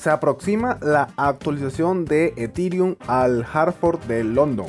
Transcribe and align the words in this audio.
Se 0.00 0.08
aproxima 0.08 0.78
la 0.80 1.08
actualización 1.18 2.06
de 2.06 2.32
Ethereum 2.38 2.96
al 3.06 3.44
Hartford 3.44 4.00
de 4.04 4.24
London. 4.24 4.68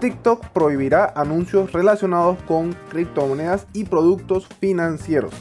TikTok 0.00 0.48
prohibirá 0.48 1.14
anuncios 1.16 1.72
relacionados 1.72 2.36
con 2.42 2.74
criptomonedas 2.90 3.66
y 3.72 3.84
productos 3.84 4.48
financieros. 4.60 5.32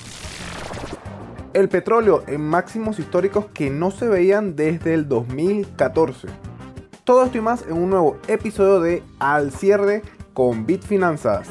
El 1.51 1.67
petróleo 1.67 2.23
en 2.27 2.47
máximos 2.47 2.97
históricos 2.97 3.47
que 3.53 3.69
no 3.69 3.91
se 3.91 4.07
veían 4.07 4.55
desde 4.55 4.93
el 4.93 5.09
2014. 5.09 6.29
Todo 7.03 7.25
esto 7.25 7.37
y 7.37 7.41
más 7.41 7.65
en 7.67 7.73
un 7.73 7.89
nuevo 7.89 8.15
episodio 8.29 8.79
de 8.79 9.03
Al 9.19 9.51
cierre 9.51 10.01
con 10.33 10.65
Bitfinanzas. 10.65 11.49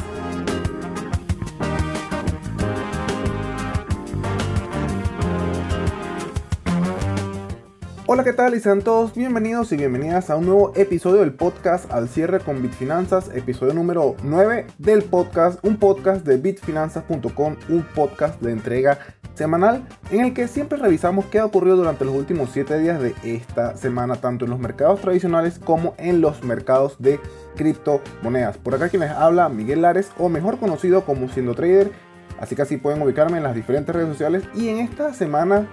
Hola, 8.07 8.22
¿qué 8.22 8.35
tal? 8.35 8.54
Y 8.54 8.61
sean 8.61 8.82
todos 8.82 9.14
bienvenidos 9.14 9.72
y 9.72 9.79
bienvenidas 9.79 10.29
a 10.29 10.36
un 10.36 10.45
nuevo 10.45 10.72
episodio 10.76 11.21
del 11.21 11.32
podcast 11.32 11.90
Al 11.90 12.11
cierre 12.11 12.39
con 12.39 12.61
Bitfinanzas, 12.61 13.31
episodio 13.35 13.72
número 13.72 14.14
9 14.22 14.67
del 14.76 15.04
podcast, 15.04 15.58
un 15.64 15.79
podcast 15.79 16.22
de 16.26 16.36
bitfinanzas.com, 16.36 17.57
un 17.71 17.82
podcast 17.95 18.43
de 18.43 18.53
entrega 18.53 18.98
semanal 19.32 19.89
en 20.11 20.21
el 20.21 20.35
que 20.35 20.48
siempre 20.48 20.76
revisamos 20.76 21.25
qué 21.25 21.39
ha 21.39 21.46
ocurrido 21.46 21.79
durante 21.79 22.04
los 22.04 22.14
últimos 22.14 22.50
7 22.53 22.79
días 22.79 23.00
de 23.00 23.14
esta 23.25 23.75
semana, 23.79 24.17
tanto 24.17 24.45
en 24.45 24.50
los 24.50 24.61
mercados 24.61 25.00
tradicionales 25.00 25.59
como 25.59 25.95
en 25.96 26.21
los 26.21 26.45
mercados 26.45 26.96
de 26.98 27.18
criptomonedas. 27.57 28.59
Por 28.59 28.75
acá 28.75 28.90
quienes 28.90 29.12
habla 29.12 29.48
Miguel 29.48 29.81
Lares, 29.81 30.11
o 30.18 30.29
mejor 30.29 30.59
conocido 30.59 31.07
como 31.07 31.31
Siendo 31.31 31.54
Trader, 31.54 31.90
así 32.39 32.55
que 32.55 32.61
así 32.61 32.77
pueden 32.77 33.00
ubicarme 33.00 33.39
en 33.39 33.45
las 33.45 33.55
diferentes 33.55 33.95
redes 33.95 34.11
sociales. 34.11 34.42
Y 34.55 34.69
en 34.69 34.81
esta 34.81 35.14
semana 35.14 35.67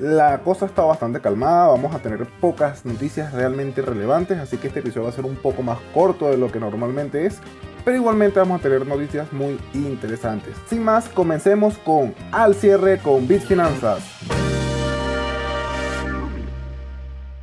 la 0.00 0.40
cosa 0.40 0.66
está 0.66 0.82
bastante 0.82 1.20
calmada, 1.20 1.68
vamos 1.68 1.94
a 1.94 1.98
tener 1.98 2.26
pocas 2.40 2.84
noticias 2.84 3.32
realmente 3.32 3.82
relevantes, 3.82 4.38
así 4.38 4.56
que 4.56 4.68
este 4.68 4.80
episodio 4.80 5.04
va 5.04 5.10
a 5.10 5.12
ser 5.12 5.24
un 5.24 5.36
poco 5.36 5.62
más 5.62 5.78
corto 5.92 6.30
de 6.30 6.36
lo 6.36 6.50
que 6.52 6.60
normalmente 6.60 7.26
es, 7.26 7.38
pero 7.84 7.96
igualmente 7.96 8.38
vamos 8.38 8.60
a 8.60 8.62
tener 8.62 8.86
noticias 8.86 9.32
muy 9.32 9.58
interesantes. 9.74 10.54
Sin 10.68 10.82
más, 10.82 11.08
comencemos 11.08 11.78
con 11.78 12.14
Al 12.32 12.54
cierre 12.54 12.98
con 12.98 13.26
Bitfinanzas. 13.26 14.02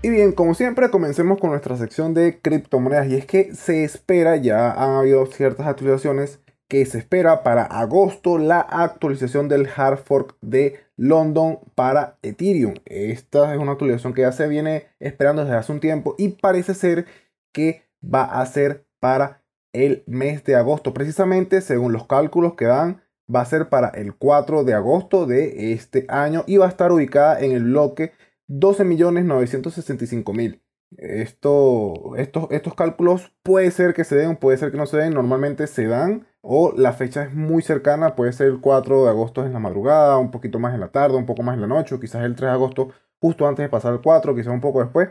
Y 0.02 0.10
bien, 0.12 0.34
como 0.34 0.54
siempre, 0.54 0.92
comencemos 0.92 1.40
con 1.40 1.50
nuestra 1.50 1.78
sección 1.78 2.14
de 2.14 2.40
criptomonedas. 2.40 3.08
Y 3.08 3.16
es 3.16 3.26
que 3.26 3.56
se 3.56 3.84
espera, 3.84 4.36
ya 4.36 4.72
han 4.72 4.92
habido 4.92 5.26
ciertas 5.26 5.66
actualizaciones 5.66 6.40
que 6.68 6.86
se 6.86 6.98
espera 6.98 7.44
para 7.44 7.64
agosto 7.64 8.38
la 8.38 8.60
actualización 8.60 9.48
del 9.48 9.70
hard 9.76 10.00
fork 10.00 10.36
de 10.42 10.80
London 10.98 11.60
para 11.76 12.18
Ethereum. 12.22 12.76
Esta 12.86 13.54
es 13.54 13.60
una 13.60 13.74
actualización 13.74 14.14
que 14.14 14.22
ya 14.22 14.32
se 14.32 14.48
viene 14.48 14.88
esperando 15.00 15.44
desde 15.44 15.58
hace 15.58 15.72
un 15.72 15.80
tiempo 15.80 16.16
y 16.18 16.30
parece 16.30 16.74
ser 16.74 17.06
que 17.54 17.84
va 18.04 18.24
a 18.24 18.46
ser 18.46 18.86
para 19.00 19.44
el 19.74 20.04
mes 20.08 20.44
de 20.44 20.56
agosto. 20.56 20.94
Precisamente 20.94 21.62
según 21.62 21.94
los 21.94 22.08
cálculos 22.08 22.56
que 22.56 22.66
dan, 22.66 23.02
va 23.34 23.42
a 23.42 23.46
ser 23.46 23.70
para 23.70 23.90
el 23.90 24.16
4 24.16 24.64
de 24.64 24.74
agosto 24.74 25.26
de 25.26 25.74
este 25.74 26.06
año 26.10 26.44
y 26.48 26.58
va 26.58 26.66
a 26.66 26.70
estar 26.70 26.92
ubicada 26.92 27.40
en 27.40 27.52
el 27.52 27.64
bloque 27.64 28.14
12.965.000. 28.48 30.62
Esto, 30.98 32.16
estos, 32.18 32.48
estos 32.52 32.76
cálculos 32.76 33.34
puede 33.44 33.72
ser 33.72 33.94
que 33.94 34.04
se 34.04 34.16
den, 34.16 34.38
puede 34.38 34.58
ser 34.58 34.72
que 34.72 34.78
no 34.78 34.86
se 34.86 34.98
den, 34.98 35.14
normalmente 35.14 35.68
se 35.68 35.88
dan 35.88 36.28
o 36.48 36.72
la 36.78 36.94
fecha 36.94 37.24
es 37.24 37.34
muy 37.34 37.64
cercana, 37.64 38.16
puede 38.16 38.32
ser 38.32 38.48
el 38.48 38.62
4 38.62 39.06
de 39.06 39.10
agosto 39.10 39.44
en 39.46 39.54
la 39.54 39.60
madrugada, 39.60 40.18
un 40.18 40.30
poquito 40.30 40.60
más 40.60 40.76
en 40.76 40.80
la 40.80 40.90
tarde, 40.90 41.18
un 41.18 41.26
poco 41.26 41.42
más 41.42 41.56
en 41.56 41.62
la 41.62 41.68
noche, 41.68 41.96
o 41.96 42.00
quizás 42.00 42.24
el 42.24 42.36
3 42.36 42.50
de 42.50 42.54
agosto 42.54 42.90
justo 43.20 43.48
antes 43.48 43.64
de 43.64 43.70
pasar 43.70 43.94
el 43.94 44.02
4, 44.02 44.36
quizás 44.36 44.54
un 44.54 44.62
poco 44.62 44.84
después. 44.84 45.10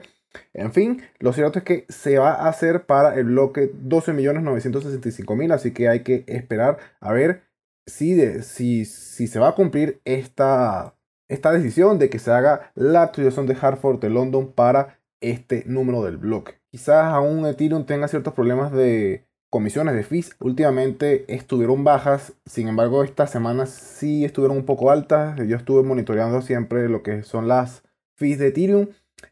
En 0.53 0.73
fin, 0.73 1.03
lo 1.19 1.33
cierto 1.33 1.59
es 1.59 1.65
que 1.65 1.87
se 1.89 2.19
va 2.19 2.35
a 2.35 2.49
hacer 2.49 2.87
para 2.87 3.17
el 3.17 3.25
bloque 3.27 3.73
12.965.000, 3.73 5.53
así 5.53 5.73
que 5.73 5.89
hay 5.89 6.05
que 6.05 6.25
esperar 6.29 6.79
a 7.01 7.13
ver 7.13 7.43
si, 7.87 8.15
de, 8.15 8.43
si, 8.43 8.85
si 8.85 9.27
se 9.27 9.41
va 9.41 9.49
a 9.49 9.55
cumplir 9.55 10.01
esta, 10.05 10.97
esta 11.29 11.53
decisión 11.53 11.99
de 11.99 12.11
que 12.11 12.19
se 12.21 12.31
haga 12.31 12.73
la 12.75 13.03
actualización 13.03 13.47
de 13.47 13.57
Hartford 13.61 14.01
de 14.01 14.11
London 14.11 14.53
para 14.53 15.01
este 15.31 15.65
número 15.67 16.03
del 16.05 16.17
bloque. 16.17 16.61
Quizás 16.71 17.07
aún 17.13 17.47
Ethereum 17.47 17.87
tenga 17.87 18.09
ciertos 18.09 18.35
problemas 18.35 18.73
de 18.73 19.27
comisiones 19.51 19.95
de 19.95 20.03
fees. 20.03 20.37
Últimamente 20.41 21.25
estuvieron 21.33 21.85
bajas, 21.85 22.33
sin 22.45 22.69
embargo 22.69 23.05
esta 23.05 23.27
semana 23.27 23.67
sí 23.67 24.25
estuvieron 24.25 24.57
un 24.57 24.65
poco 24.65 24.91
altas. 24.91 25.37
Yo 25.47 25.57
estuve 25.57 25.83
monitoreando 25.83 26.43
siempre 26.43 26.89
lo 26.89 27.03
que 27.03 27.23
son 27.23 27.49
las 27.49 27.85
fees 28.17 28.39
de 28.39 28.49
Ethereum. 28.49 28.89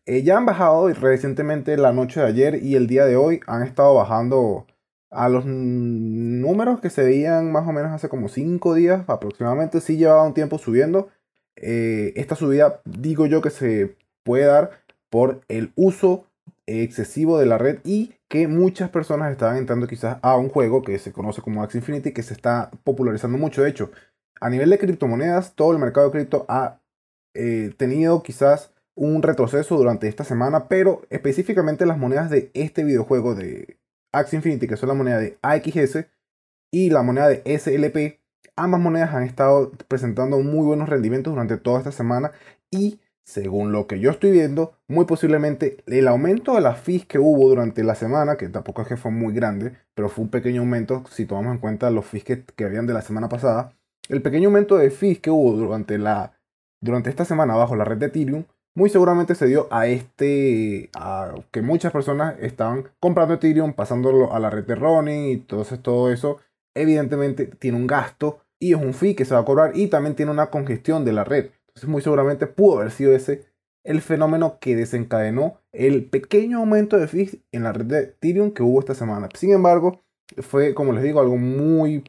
Eh, 0.06 0.22
ya 0.22 0.36
han 0.36 0.46
bajado 0.46 0.88
recientemente 0.88 1.76
la 1.76 1.92
noche 1.92 2.20
de 2.20 2.26
ayer 2.26 2.62
y 2.62 2.76
el 2.76 2.86
día 2.86 3.04
de 3.04 3.16
hoy 3.16 3.40
han 3.46 3.62
estado 3.62 3.94
bajando 3.94 4.66
a 5.10 5.28
los 5.28 5.44
números 5.44 6.80
que 6.80 6.90
se 6.90 7.02
veían 7.02 7.52
más 7.52 7.68
o 7.68 7.72
menos 7.72 7.92
hace 7.92 8.08
como 8.08 8.28
5 8.28 8.74
días 8.74 9.04
aproximadamente. 9.08 9.80
Sí 9.80 9.96
llevaba 9.96 10.22
un 10.24 10.34
tiempo 10.34 10.58
subiendo. 10.58 11.08
Eh, 11.56 12.12
esta 12.16 12.34
subida 12.34 12.80
digo 12.84 13.26
yo 13.26 13.42
que 13.42 13.50
se 13.50 13.96
puede 14.22 14.44
dar 14.46 14.81
por 15.12 15.42
el 15.48 15.72
uso 15.76 16.24
excesivo 16.66 17.38
de 17.38 17.44
la 17.44 17.58
red 17.58 17.80
y 17.84 18.14
que 18.28 18.48
muchas 18.48 18.88
personas 18.88 19.30
estaban 19.30 19.58
entrando 19.58 19.86
quizás 19.86 20.16
a 20.22 20.38
un 20.38 20.48
juego 20.48 20.80
que 20.80 20.98
se 20.98 21.12
conoce 21.12 21.42
como 21.42 21.62
Axie 21.62 21.80
Infinity 21.80 22.12
que 22.12 22.22
se 22.22 22.32
está 22.32 22.70
popularizando 22.82 23.36
mucho. 23.36 23.62
De 23.62 23.68
hecho, 23.68 23.90
a 24.40 24.48
nivel 24.48 24.70
de 24.70 24.78
criptomonedas, 24.78 25.54
todo 25.54 25.72
el 25.72 25.78
mercado 25.78 26.06
de 26.06 26.12
cripto 26.12 26.46
ha 26.48 26.80
eh, 27.34 27.74
tenido 27.76 28.22
quizás 28.22 28.72
un 28.94 29.22
retroceso 29.22 29.76
durante 29.76 30.08
esta 30.08 30.24
semana, 30.24 30.66
pero 30.68 31.02
específicamente 31.10 31.84
las 31.84 31.98
monedas 31.98 32.30
de 32.30 32.50
este 32.54 32.82
videojuego 32.82 33.34
de 33.34 33.78
Axie 34.12 34.38
Infinity, 34.38 34.66
que 34.66 34.78
son 34.78 34.88
la 34.88 34.94
moneda 34.94 35.18
de 35.18 35.38
AXS 35.42 36.06
y 36.70 36.88
la 36.88 37.02
moneda 37.02 37.28
de 37.28 37.42
SLP, 37.58 38.18
ambas 38.56 38.80
monedas 38.80 39.12
han 39.12 39.24
estado 39.24 39.72
presentando 39.88 40.38
muy 40.38 40.64
buenos 40.64 40.88
rendimientos 40.88 41.34
durante 41.34 41.58
toda 41.58 41.80
esta 41.80 41.92
semana 41.92 42.32
y 42.70 42.98
según 43.24 43.72
lo 43.72 43.86
que 43.86 44.00
yo 44.00 44.10
estoy 44.10 44.30
viendo, 44.30 44.72
muy 44.88 45.04
posiblemente 45.04 45.78
el 45.86 46.08
aumento 46.08 46.54
de 46.54 46.60
las 46.60 46.80
fees 46.80 47.06
que 47.06 47.18
hubo 47.18 47.48
durante 47.48 47.84
la 47.84 47.94
semana, 47.94 48.36
que 48.36 48.48
tampoco 48.48 48.82
es 48.82 48.88
que 48.88 48.96
fue 48.96 49.10
muy 49.10 49.32
grande, 49.32 49.76
pero 49.94 50.08
fue 50.08 50.24
un 50.24 50.30
pequeño 50.30 50.62
aumento 50.62 51.04
si 51.10 51.26
tomamos 51.26 51.54
en 51.54 51.60
cuenta 51.60 51.90
los 51.90 52.06
fees 52.06 52.24
que, 52.24 52.64
habían 52.64 52.86
de 52.86 52.94
la 52.94 53.02
semana 53.02 53.28
pasada, 53.28 53.72
el 54.08 54.22
pequeño 54.22 54.48
aumento 54.48 54.76
de 54.76 54.90
fees 54.90 55.20
que 55.20 55.30
hubo 55.30 55.52
durante, 55.52 55.98
la, 55.98 56.32
durante 56.80 57.10
esta 57.10 57.24
semana 57.24 57.54
bajo 57.54 57.76
la 57.76 57.84
red 57.84 57.98
de 57.98 58.06
Ethereum, 58.06 58.44
muy 58.74 58.88
seguramente 58.88 59.34
se 59.34 59.46
dio 59.46 59.68
a 59.70 59.86
este, 59.86 60.90
a 60.94 61.34
que 61.50 61.60
muchas 61.60 61.92
personas 61.92 62.36
estaban 62.40 62.88
comprando 63.00 63.34
Ethereum, 63.34 63.74
pasándolo 63.74 64.32
a 64.32 64.40
la 64.40 64.50
red 64.50 64.64
de 64.64 64.74
Ronin 64.74 65.24
y 65.26 65.60
eso, 65.60 65.78
todo 65.78 66.10
eso, 66.10 66.38
evidentemente 66.74 67.46
tiene 67.46 67.76
un 67.76 67.86
gasto 67.86 68.40
y 68.58 68.72
es 68.72 68.80
un 68.80 68.94
fee 68.94 69.14
que 69.14 69.24
se 69.24 69.34
va 69.34 69.40
a 69.40 69.44
cobrar 69.44 69.72
y 69.76 69.88
también 69.88 70.14
tiene 70.14 70.32
una 70.32 70.46
congestión 70.46 71.04
de 71.04 71.12
la 71.12 71.24
red. 71.24 71.50
Entonces 71.74 71.88
muy 71.88 72.02
seguramente 72.02 72.46
pudo 72.46 72.78
haber 72.78 72.90
sido 72.90 73.12
ese 73.12 73.46
el 73.84 74.00
fenómeno 74.00 74.58
que 74.60 74.76
desencadenó 74.76 75.60
el 75.72 76.08
pequeño 76.08 76.58
aumento 76.58 76.98
de 76.98 77.08
fees 77.08 77.38
en 77.50 77.64
la 77.64 77.72
red 77.72 77.86
de 77.86 77.98
Ethereum 78.00 78.52
que 78.52 78.62
hubo 78.62 78.80
esta 78.80 78.94
semana. 78.94 79.28
Sin 79.34 79.52
embargo, 79.52 80.02
fue, 80.38 80.74
como 80.74 80.92
les 80.92 81.02
digo, 81.02 81.20
algo 81.20 81.36
muy 81.36 82.04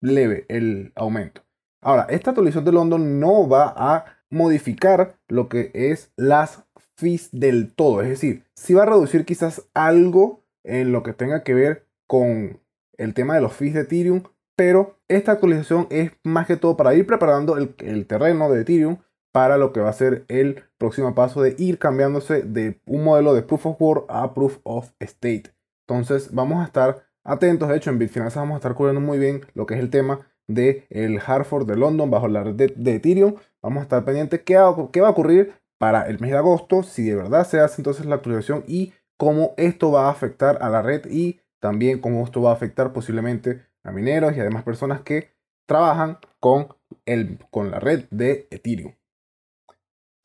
leve 0.00 0.46
el 0.48 0.92
aumento. 0.94 1.42
Ahora, 1.82 2.06
esta 2.10 2.30
actualización 2.30 2.64
de 2.64 2.72
London 2.72 3.20
no 3.20 3.48
va 3.48 3.74
a 3.76 4.04
modificar 4.30 5.18
lo 5.28 5.48
que 5.48 5.70
es 5.74 6.12
las 6.16 6.64
fees 6.96 7.28
del 7.32 7.74
todo. 7.74 8.02
Es 8.02 8.08
decir, 8.08 8.44
sí 8.54 8.74
va 8.74 8.84
a 8.84 8.86
reducir 8.86 9.24
quizás 9.24 9.68
algo 9.74 10.44
en 10.64 10.92
lo 10.92 11.02
que 11.02 11.12
tenga 11.12 11.42
que 11.42 11.54
ver 11.54 11.86
con 12.06 12.60
el 12.98 13.14
tema 13.14 13.34
de 13.34 13.40
los 13.40 13.52
fees 13.52 13.74
de 13.74 13.80
Ethereum, 13.80 14.22
pero 14.56 14.98
esta 15.08 15.32
actualización 15.32 15.86
es 15.90 16.12
más 16.24 16.46
que 16.46 16.56
todo 16.56 16.76
para 16.76 16.94
ir 16.94 17.06
preparando 17.06 17.56
el, 17.56 17.74
el 17.78 18.06
terreno 18.06 18.50
de 18.50 18.62
Ethereum 18.62 18.98
para 19.36 19.58
lo 19.58 19.70
que 19.70 19.80
va 19.80 19.90
a 19.90 19.92
ser 19.92 20.24
el 20.28 20.64
próximo 20.78 21.14
paso 21.14 21.42
de 21.42 21.54
ir 21.58 21.78
cambiándose 21.78 22.40
de 22.40 22.80
un 22.86 23.04
modelo 23.04 23.34
de 23.34 23.42
Proof 23.42 23.66
of 23.66 23.76
Work 23.78 24.06
a 24.08 24.32
Proof 24.32 24.60
of 24.62 24.92
State. 24.98 25.52
Entonces 25.86 26.32
vamos 26.32 26.62
a 26.62 26.64
estar 26.64 27.04
atentos, 27.22 27.68
de 27.68 27.76
hecho 27.76 27.90
en 27.90 27.98
Bitfinanzas 27.98 28.40
vamos 28.40 28.54
a 28.54 28.56
estar 28.56 28.72
cubriendo 28.72 29.02
muy 29.02 29.18
bien 29.18 29.44
lo 29.52 29.66
que 29.66 29.74
es 29.74 29.80
el 29.80 29.90
tema 29.90 30.26
de 30.48 30.86
el 30.88 31.20
Hartford 31.20 31.66
de 31.66 31.76
London 31.76 32.10
bajo 32.10 32.28
la 32.28 32.44
red 32.44 32.54
de, 32.54 32.94
Ethereum. 32.94 33.34
Vamos 33.60 33.80
a 33.80 33.82
estar 33.82 34.06
pendientes 34.06 34.40
qué, 34.40 34.54
qué 34.90 35.02
va 35.02 35.08
a 35.08 35.10
ocurrir 35.10 35.52
para 35.76 36.08
el 36.08 36.18
mes 36.18 36.30
de 36.30 36.38
agosto, 36.38 36.82
si 36.82 37.04
de 37.04 37.16
verdad 37.16 37.46
se 37.46 37.60
hace 37.60 37.82
entonces 37.82 38.06
la 38.06 38.14
actualización 38.14 38.64
y 38.66 38.94
cómo 39.18 39.52
esto 39.58 39.92
va 39.92 40.06
a 40.06 40.12
afectar 40.12 40.56
a 40.62 40.70
la 40.70 40.80
red 40.80 41.04
y 41.10 41.40
también 41.60 41.98
cómo 41.98 42.24
esto 42.24 42.40
va 42.40 42.52
a 42.52 42.54
afectar 42.54 42.94
posiblemente 42.94 43.66
a 43.84 43.92
mineros 43.92 44.34
y 44.34 44.40
a 44.40 44.44
demás 44.44 44.62
personas 44.62 45.02
que 45.02 45.28
trabajan 45.66 46.20
con, 46.40 46.68
el, 47.04 47.38
con 47.50 47.70
la 47.70 47.80
red 47.80 48.06
de 48.10 48.48
Ethereum. 48.50 48.94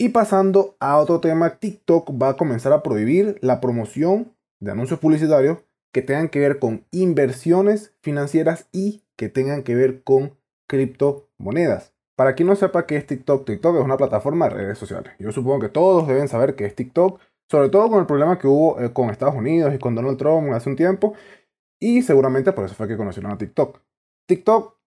Y 0.02 0.10
pasando 0.10 0.78
a 0.80 0.98
otro 0.98 1.20
tema, 1.20 1.60
TikTok 1.60 2.20
va 2.20 2.30
a 2.30 2.36
comenzar 2.36 2.74
a 2.74 2.82
prohibir 2.82 3.38
la 3.42 3.62
promoción 3.62 4.34
de 4.60 4.72
anuncios 4.72 5.00
publicitarios 5.00 5.60
que 5.94 6.02
tengan 6.02 6.30
que 6.30 6.40
ver 6.40 6.58
con 6.58 6.88
inversiones 6.90 7.94
financieras 8.02 8.68
y 8.72 9.04
que 9.16 9.30
tengan 9.30 9.62
que 9.62 9.76
ver 9.76 10.02
con 10.02 10.36
criptomonedas. 10.68 11.94
Para 12.16 12.34
quien 12.34 12.48
no 12.48 12.56
sepa 12.56 12.88
qué 12.88 12.96
es 12.96 13.06
TikTok, 13.06 13.46
TikTok 13.46 13.76
es 13.76 13.84
una 13.84 13.98
plataforma 13.98 14.50
de 14.50 14.56
redes 14.56 14.80
sociales. 14.80 15.14
Yo 15.20 15.32
supongo 15.32 15.60
que 15.60 15.70
todos 15.70 16.08
deben 16.08 16.28
saber 16.28 16.56
qué 16.56 16.66
es 16.66 16.74
TikTok, 16.74 17.20
sobre 17.48 17.70
todo 17.70 17.88
con 17.92 18.00
el 18.00 18.08
problema 18.08 18.40
que 18.40 18.48
hubo 18.48 18.82
eh, 18.82 18.92
con 18.92 19.12
Estados 19.12 19.36
Unidos 19.36 19.72
y 19.72 19.78
con 19.78 19.94
Donald 19.94 20.18
Trump 20.18 20.52
hace 20.52 20.68
un 20.68 20.78
tiempo. 20.78 21.14
Y 21.80 22.02
seguramente 22.02 22.54
por 22.54 22.66
eso 22.66 22.74
fue 22.74 22.88
que 22.88 22.98
conocieron 22.98 23.32
a 23.34 23.38
TikTok. 23.38 23.80
TikTok 24.26 24.81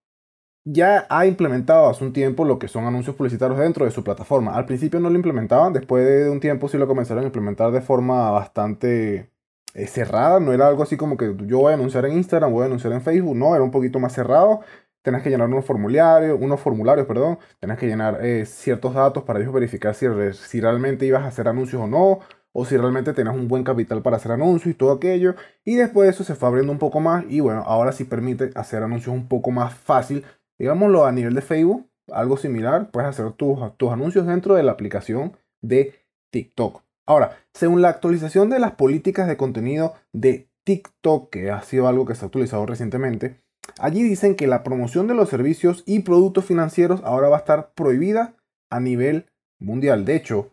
ya 0.65 1.05
ha 1.09 1.27
implementado 1.27 1.87
hace 1.87 2.03
un 2.03 2.11
tiempo 2.11 2.43
lo 2.43 2.57
que 2.59 2.67
son 2.67 2.85
anuncios 2.85 3.15
publicitarios 3.15 3.59
dentro 3.59 3.85
de 3.85 3.91
su 3.91 4.03
plataforma. 4.03 4.55
Al 4.55 4.65
principio 4.65 4.99
no 4.99 5.09
lo 5.09 5.15
implementaban, 5.15 5.73
después 5.73 6.05
de 6.05 6.29
un 6.29 6.39
tiempo 6.39 6.67
sí 6.67 6.77
lo 6.77 6.87
comenzaron 6.87 7.23
a 7.23 7.27
implementar 7.27 7.71
de 7.71 7.81
forma 7.81 8.31
bastante 8.31 9.29
eh, 9.75 9.87
cerrada. 9.87 10.39
No 10.39 10.53
era 10.53 10.67
algo 10.67 10.83
así 10.83 10.97
como 10.97 11.17
que 11.17 11.35
yo 11.45 11.59
voy 11.59 11.71
a 11.71 11.75
anunciar 11.75 12.05
en 12.05 12.13
Instagram, 12.13 12.51
voy 12.51 12.63
a 12.63 12.65
anunciar 12.65 12.93
en 12.93 13.01
Facebook. 13.01 13.35
No, 13.35 13.55
era 13.55 13.63
un 13.63 13.71
poquito 13.71 13.99
más 13.99 14.13
cerrado. 14.13 14.61
Tenés 15.03 15.21
que 15.21 15.29
llenar 15.29 15.47
unos 15.49 15.65
formularios, 15.65 16.39
unos 16.41 16.59
formularios, 16.59 17.05
perdón. 17.07 17.37
Tenés 17.59 17.77
que 17.77 17.87
llenar 17.87 18.25
eh, 18.25 18.45
ciertos 18.47 18.95
datos 18.95 19.23
para 19.23 19.39
ellos 19.39 19.53
verificar 19.53 19.93
si, 19.93 20.07
si 20.33 20.61
realmente 20.61 21.05
ibas 21.05 21.23
a 21.23 21.27
hacer 21.27 21.47
anuncios 21.47 21.81
o 21.81 21.87
no 21.87 22.19
o 22.57 22.65
si 22.65 22.77
realmente 22.77 23.13
tenías 23.13 23.35
un 23.35 23.49
buen 23.49 23.65
capital 23.65 24.01
para 24.01 24.15
hacer 24.15 24.31
anuncios 24.31 24.73
y 24.73 24.77
todo 24.77 24.93
aquello. 24.93 25.35
Y 25.65 25.75
después 25.75 26.07
de 26.07 26.11
eso 26.11 26.23
se 26.23 26.35
fue 26.35 26.47
abriendo 26.47 26.71
un 26.71 26.79
poco 26.79 27.01
más 27.01 27.25
y 27.29 27.41
bueno, 27.41 27.61
ahora 27.65 27.91
sí 27.91 28.05
permite 28.05 28.51
hacer 28.55 28.81
anuncios 28.81 29.13
un 29.13 29.27
poco 29.27 29.51
más 29.51 29.73
fácil 29.73 30.25
digámoslo 30.59 31.05
a 31.05 31.11
nivel 31.11 31.33
de 31.35 31.41
Facebook, 31.41 31.89
algo 32.11 32.37
similar, 32.37 32.91
puedes 32.91 33.09
hacer 33.09 33.31
tus, 33.33 33.59
tus 33.77 33.91
anuncios 33.91 34.27
dentro 34.27 34.55
de 34.55 34.63
la 34.63 34.71
aplicación 34.71 35.37
de 35.61 35.93
TikTok. 36.31 36.83
Ahora, 37.07 37.37
según 37.53 37.81
la 37.81 37.89
actualización 37.89 38.49
de 38.49 38.59
las 38.59 38.73
políticas 38.73 39.27
de 39.27 39.37
contenido 39.37 39.93
de 40.11 40.49
TikTok, 40.63 41.29
que 41.29 41.51
ha 41.51 41.61
sido 41.61 41.87
algo 41.87 42.05
que 42.05 42.15
se 42.15 42.25
ha 42.25 42.27
actualizado 42.27 42.65
recientemente, 42.65 43.41
allí 43.79 44.03
dicen 44.03 44.35
que 44.35 44.47
la 44.47 44.63
promoción 44.63 45.07
de 45.07 45.13
los 45.13 45.29
servicios 45.29 45.83
y 45.85 45.99
productos 45.99 46.45
financieros 46.45 47.01
ahora 47.03 47.29
va 47.29 47.37
a 47.37 47.39
estar 47.39 47.73
prohibida 47.73 48.35
a 48.69 48.79
nivel 48.79 49.27
mundial. 49.59 50.05
De 50.05 50.15
hecho, 50.15 50.51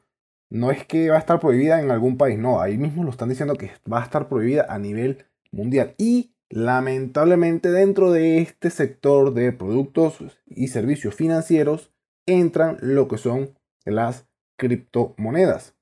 no 0.51 0.71
es 0.71 0.85
que 0.87 1.09
va 1.09 1.17
a 1.17 1.21
estar 1.21 1.41
prohibida 1.41 1.81
en 1.81 1.91
algún 1.91 2.19
país, 2.19 2.39
no, 2.39 2.61
ahí 2.61 2.77
mismo 2.77 3.05
lo 3.05 3.11
están 3.11 3.31
diciendo 3.31 3.55
que 3.55 3.71
va 3.91 4.01
a 4.01 4.05
estar 4.05 4.29
prohibida 4.29 4.67
a 4.69 4.79
nivel 4.79 5.25
mundial. 5.51 5.95
Y 5.97 6.32
Lamentablemente 6.55 7.71
dentro 7.71 8.13
de 8.13 8.37
este 8.37 8.69
sector 8.69 9.33
de 9.33 9.53
productos 9.53 10.19
y 10.45 10.69
servicios 10.69 11.15
financieros 11.15 11.95
entran 12.27 12.77
lo 12.83 13.09
que 13.09 13.17
son 13.17 13.59
las 13.87 14.29
criptomonedas. 14.59 15.75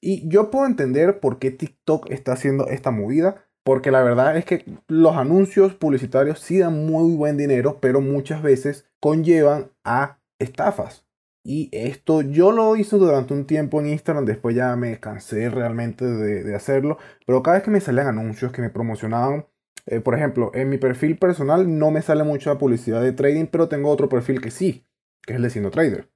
Y 0.00 0.28
yo 0.28 0.48
puedo 0.52 0.66
entender 0.66 1.18
por 1.18 1.40
qué 1.40 1.50
TikTok 1.50 2.08
está 2.12 2.34
haciendo 2.34 2.68
esta 2.68 2.92
movida, 2.92 3.48
porque 3.64 3.90
la 3.90 4.04
verdad 4.04 4.36
es 4.36 4.44
que 4.44 4.64
los 4.86 5.16
anuncios 5.16 5.74
publicitarios 5.74 6.38
sí 6.38 6.60
dan 6.60 6.86
muy 6.86 7.16
buen 7.16 7.36
dinero, 7.36 7.78
pero 7.80 8.00
muchas 8.00 8.42
veces 8.42 8.88
conllevan 9.00 9.72
a 9.82 10.20
estafas. 10.38 11.04
Y 11.44 11.68
esto 11.72 12.22
yo 12.22 12.52
lo 12.52 12.76
hice 12.76 12.96
durante 12.96 13.34
un 13.34 13.44
tiempo 13.44 13.80
en 13.80 13.88
Instagram, 13.88 14.24
después 14.24 14.54
ya 14.54 14.76
me 14.76 15.00
cansé 15.00 15.50
realmente 15.50 16.04
de, 16.04 16.54
hacerlo, 16.54 16.98
pero 17.26 17.42
cada 17.42 17.56
vez 17.56 17.64
que 17.64 17.72
me 17.72 17.80
salían 17.80 18.06
anuncios 18.06 18.52
que 18.52 18.62
me 18.62 18.70
promocionaban 18.70 19.46
eh, 19.86 20.00
por 20.00 20.14
ejemplo, 20.14 20.50
en 20.54 20.68
mi 20.68 20.78
perfil 20.78 21.18
personal 21.18 21.78
no 21.78 21.90
me 21.90 22.02
sale 22.02 22.24
mucha 22.24 22.58
publicidad 22.58 23.02
de 23.02 23.12
trading, 23.12 23.46
pero 23.46 23.68
tengo 23.68 23.90
otro 23.90 24.08
perfil 24.08 24.40
que 24.40 24.50
sí, 24.50 24.84
que 25.22 25.32
es 25.32 25.36
el 25.36 25.42
de 25.42 25.50
Siendo 25.50 25.70
Trader. 25.70 26.08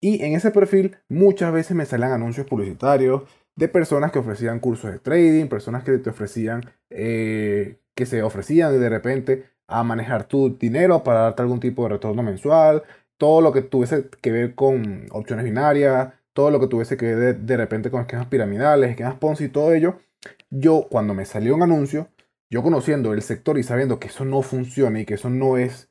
Y 0.00 0.24
en 0.24 0.34
ese 0.34 0.50
perfil 0.50 0.96
muchas 1.08 1.52
veces 1.52 1.76
me 1.76 1.84
salen 1.84 2.10
anuncios 2.12 2.46
publicitarios 2.46 3.22
de 3.54 3.68
personas 3.68 4.12
que 4.12 4.18
ofrecían 4.18 4.60
cursos 4.60 4.90
de 4.90 4.98
trading, 4.98 5.46
personas 5.48 5.84
que 5.84 5.98
te 5.98 6.10
ofrecían, 6.10 6.62
eh, 6.88 7.80
que 7.94 8.06
se 8.06 8.22
ofrecían 8.22 8.80
de 8.80 8.88
repente 8.88 9.44
a 9.66 9.84
manejar 9.84 10.24
tu 10.24 10.56
dinero 10.56 11.04
para 11.04 11.20
darte 11.20 11.42
algún 11.42 11.60
tipo 11.60 11.82
de 11.82 11.90
retorno 11.90 12.22
mensual, 12.22 12.82
todo 13.18 13.42
lo 13.42 13.52
que 13.52 13.60
tuviese 13.60 14.08
que 14.22 14.32
ver 14.32 14.54
con 14.54 15.06
opciones 15.10 15.44
binarias, 15.44 16.14
todo 16.32 16.50
lo 16.50 16.60
que 16.60 16.68
tuviese 16.68 16.96
que 16.96 17.14
ver 17.14 17.18
de, 17.18 17.34
de 17.34 17.56
repente 17.58 17.90
con 17.90 18.00
esquemas 18.00 18.26
piramidales, 18.26 18.90
esquemas 18.90 19.16
Ponzi 19.16 19.44
y 19.44 19.48
todo 19.48 19.74
ello. 19.74 19.98
Yo 20.48 20.86
cuando 20.90 21.12
me 21.12 21.26
salió 21.26 21.54
un 21.54 21.62
anuncio, 21.62 22.08
yo 22.50 22.62
conociendo 22.62 23.12
el 23.12 23.22
sector 23.22 23.58
y 23.58 23.62
sabiendo 23.62 24.00
que 24.00 24.08
eso 24.08 24.24
no 24.24 24.42
funciona 24.42 25.00
y 25.00 25.06
que 25.06 25.14
eso 25.14 25.30
no 25.30 25.56
es, 25.56 25.88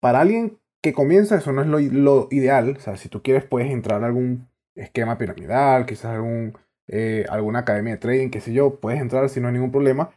para 0.00 0.20
alguien 0.20 0.58
que 0.80 0.92
comienza, 0.92 1.36
eso 1.36 1.52
no 1.52 1.62
es 1.62 1.92
lo, 1.92 2.28
ideal. 2.30 2.76
O 2.78 2.80
sea, 2.80 2.96
si 2.96 3.08
tú 3.08 3.22
quieres, 3.22 3.44
puedes 3.44 3.70
entrar 3.70 4.02
a 4.02 4.06
algún 4.06 4.48
esquema 4.76 5.18
piramidal, 5.18 5.86
quizás 5.86 6.14
algún, 6.14 6.56
eh, 6.86 7.26
alguna 7.28 7.60
academia 7.60 7.94
de 7.94 7.98
trading, 7.98 8.30
qué 8.30 8.40
sé 8.40 8.52
yo, 8.52 8.78
puedes 8.80 9.00
entrar 9.00 9.28
sin 9.28 9.42
no 9.42 9.48
hay 9.48 9.54
ningún 9.54 9.72
problema. 9.72 10.10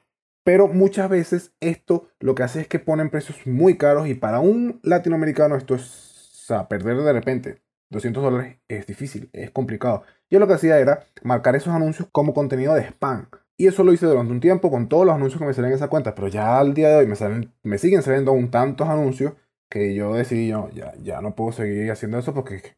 Pero 0.43 0.67
muchas 0.67 1.09
veces 1.09 1.53
esto 1.59 2.09
lo 2.19 2.35
que 2.35 2.43
hace 2.43 2.61
es 2.61 2.67
que 2.67 2.79
ponen 2.79 3.09
precios 3.09 3.45
muy 3.45 3.77
caros 3.77 4.07
y 4.07 4.15
para 4.15 4.39
un 4.39 4.79
latinoamericano 4.83 5.55
esto 5.55 5.75
es, 5.75 6.49
o 6.49 6.67
perder 6.67 6.97
de 6.97 7.13
repente 7.13 7.61
200 7.89 8.23
dólares 8.23 8.57
es 8.67 8.87
difícil, 8.87 9.29
es 9.33 9.51
complicado. 9.51 10.03
Yo 10.29 10.39
lo 10.39 10.47
que 10.47 10.53
hacía 10.53 10.79
era 10.79 11.05
marcar 11.23 11.55
esos 11.55 11.73
anuncios 11.73 12.07
como 12.11 12.33
contenido 12.33 12.73
de 12.73 12.83
spam. 12.83 13.27
Y 13.61 13.67
eso 13.67 13.83
lo 13.83 13.93
hice 13.93 14.07
durante 14.07 14.33
un 14.33 14.39
tiempo 14.39 14.71
con 14.71 14.89
todos 14.89 15.05
los 15.05 15.13
anuncios 15.13 15.39
que 15.39 15.45
me 15.45 15.53
salían 15.53 15.73
en 15.73 15.75
esa 15.75 15.87
cuenta, 15.87 16.15
pero 16.15 16.27
ya 16.27 16.57
al 16.57 16.73
día 16.73 16.89
de 16.89 16.95
hoy 16.95 17.05
me, 17.05 17.15
salen, 17.15 17.53
me 17.61 17.77
siguen 17.77 18.01
saliendo 18.01 18.31
aún 18.31 18.49
tantos 18.49 18.87
anuncios 18.87 19.33
que 19.69 19.93
yo 19.93 20.15
decidí, 20.15 20.47
yo, 20.47 20.71
ya, 20.73 20.95
ya 21.03 21.21
no 21.21 21.35
puedo 21.35 21.51
seguir 21.51 21.91
haciendo 21.91 22.17
eso 22.17 22.33
porque 22.33 22.75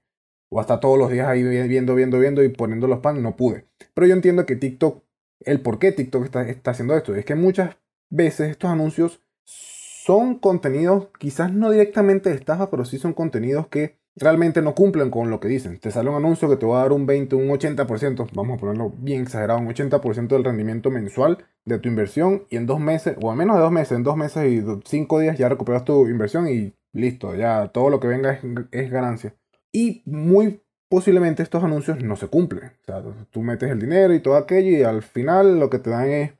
o 0.50 0.60
hasta 0.60 0.82
todos 0.82 1.00
los 1.00 1.10
días 1.10 1.30
ahí 1.30 1.42
viendo, 1.42 1.96
viendo, 1.96 2.20
viendo 2.20 2.44
y 2.44 2.50
poniendo 2.50 2.88
los 2.88 3.00
pan, 3.00 3.24
no 3.24 3.38
pude. 3.38 3.66
Pero 3.94 4.08
yo 4.08 4.14
entiendo 4.14 4.46
que 4.46 4.58
TikTok, 4.58 5.02
el 5.46 5.62
por 5.62 5.80
qué 5.80 5.94
TikTok 5.94 6.26
está, 6.26 6.42
está 6.50 6.72
haciendo 6.72 6.98
esto, 6.98 7.16
es 7.16 7.24
que 7.24 7.36
muchas 7.36 7.78
veces 8.10 8.52
estos 8.52 8.70
anuncios 8.70 9.22
son 9.46 10.38
contenidos, 10.38 11.08
quizás 11.18 11.54
no 11.54 11.72
directamente 11.72 12.30
de 12.30 12.36
estafa, 12.36 12.70
pero 12.70 12.84
sí 12.84 12.98
son 12.98 13.14
contenidos 13.14 13.68
que 13.68 14.00
realmente 14.16 14.62
no 14.62 14.76
cumplen 14.76 15.10
con 15.10 15.30
lo 15.30 15.40
que 15.40 15.48
dicen. 15.48 15.80
Te 15.80 15.92
sale 15.92 16.10
un 16.10 16.16
anuncio 16.16 16.50
que 16.50 16.58
te 16.58 16.66
va 16.66 16.80
a 16.80 16.82
dar 16.84 16.92
un 16.92 17.06
20, 17.06 17.36
un 17.36 17.50
80%, 17.50 18.30
vamos 18.34 18.58
a 18.58 18.60
ponerlo 18.60 18.94
bien 18.98 19.24
exagerado, 19.24 19.60
un 19.60 19.68
80% 19.68 20.28
del 20.28 20.44
rendimiento 20.44 20.92
mensual 20.92 21.46
de 21.66 21.80
tu 21.80 21.90
inversión 21.90 22.46
y 22.50 22.58
en 22.58 22.66
dos 22.66 22.80
meses, 22.80 23.16
o 23.22 23.32
a 23.32 23.36
menos 23.36 23.56
de 23.56 23.62
dos 23.62 23.72
meses, 23.72 23.98
en 23.98 24.04
dos 24.04 24.18
meses 24.18 24.52
y 24.52 24.64
cinco 24.86 25.20
días 25.20 25.38
ya 25.38 25.50
recuperas 25.50 25.86
tu 25.86 26.08
inversión 26.08 26.48
y 26.48 26.74
listo, 26.94 27.36
ya 27.36 27.70
todo 27.70 27.90
lo 27.90 28.00
que 28.00 28.08
venga 28.08 28.40
es, 28.72 28.92
ganancia. 28.92 29.36
Y 29.72 30.04
muy 30.06 30.62
posiblemente 30.90 31.42
estos 31.42 31.64
anuncios 31.64 32.04
no 32.04 32.16
se 32.16 32.28
cumplen. 32.28 32.66
O 32.66 32.86
sea, 32.86 33.04
tú 33.32 33.42
metes 33.42 33.72
el 33.72 33.80
dinero 33.80 34.14
y 34.14 34.20
todo 34.20 34.36
aquello 34.36 34.78
y 34.78 34.84
al 34.84 35.02
final 35.02 35.60
lo 35.60 35.70
que 35.70 35.80
te 35.80 35.90
dan 35.90 36.10
es 36.10 36.34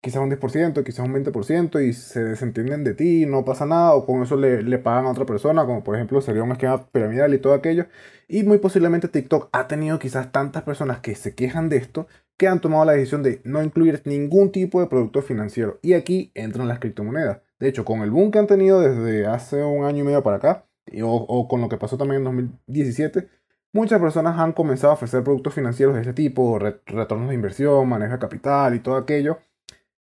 quizás 0.00 0.22
un 0.22 0.30
10%, 0.30 0.84
quizás 0.84 1.06
un 1.06 1.14
20% 1.14 1.84
y 1.84 1.92
se 1.92 2.22
desentienden 2.22 2.84
de 2.84 2.94
ti, 2.94 3.26
no 3.26 3.44
pasa 3.44 3.66
nada, 3.66 3.94
o 3.94 4.06
con 4.06 4.22
eso 4.22 4.36
le, 4.36 4.62
le, 4.62 4.78
pagan 4.78 5.06
a 5.06 5.10
otra 5.10 5.26
persona, 5.26 5.66
como 5.66 5.82
por 5.82 5.96
ejemplo 5.96 6.20
sería 6.20 6.42
un 6.42 6.52
esquema 6.52 6.86
piramidal 6.90 7.34
y 7.34 7.38
todo 7.38 7.54
aquello. 7.54 7.86
Y 8.28 8.44
muy 8.44 8.58
posiblemente 8.58 9.08
TikTok 9.08 9.48
ha 9.52 9.66
tenido 9.68 9.98
quizás 9.98 10.30
tantas 10.32 10.62
personas 10.62 11.00
que 11.00 11.14
se 11.14 11.34
quejan 11.34 11.68
de 11.68 11.78
esto 11.78 12.06
que 12.36 12.46
han 12.46 12.60
tomado 12.60 12.84
la 12.84 12.92
decisión 12.92 13.22
de 13.22 13.40
no 13.44 13.62
incluir 13.62 14.02
ningún 14.04 14.52
tipo 14.52 14.80
de 14.80 14.86
producto 14.86 15.22
financiero. 15.22 15.80
Y 15.82 15.94
aquí 15.94 16.30
entran 16.34 16.68
las 16.68 16.78
criptomonedas. 16.78 17.40
De 17.58 17.68
hecho, 17.68 17.84
con 17.84 18.02
el 18.02 18.12
boom 18.12 18.30
que 18.30 18.38
han 18.38 18.46
tenido 18.46 18.80
desde 18.80 19.26
hace 19.26 19.64
un 19.64 19.84
año 19.84 20.02
y 20.02 20.06
medio 20.06 20.22
para 20.22 20.36
acá, 20.36 20.66
o, 21.02 21.14
o 21.14 21.48
con 21.48 21.60
lo 21.60 21.68
que 21.68 21.76
pasó 21.76 21.98
también 21.98 22.20
en 22.20 22.24
2017, 22.24 23.28
muchas 23.72 24.00
personas 24.00 24.38
han 24.38 24.52
comenzado 24.52 24.92
a 24.92 24.94
ofrecer 24.94 25.24
productos 25.24 25.54
financieros 25.54 25.96
de 25.96 26.02
ese 26.02 26.12
tipo, 26.12 26.60
retornos 26.60 27.28
de 27.28 27.34
inversión, 27.34 27.88
manejo 27.88 28.12
de 28.12 28.18
capital 28.20 28.74
y 28.76 28.80
todo 28.80 28.96
aquello 28.96 29.38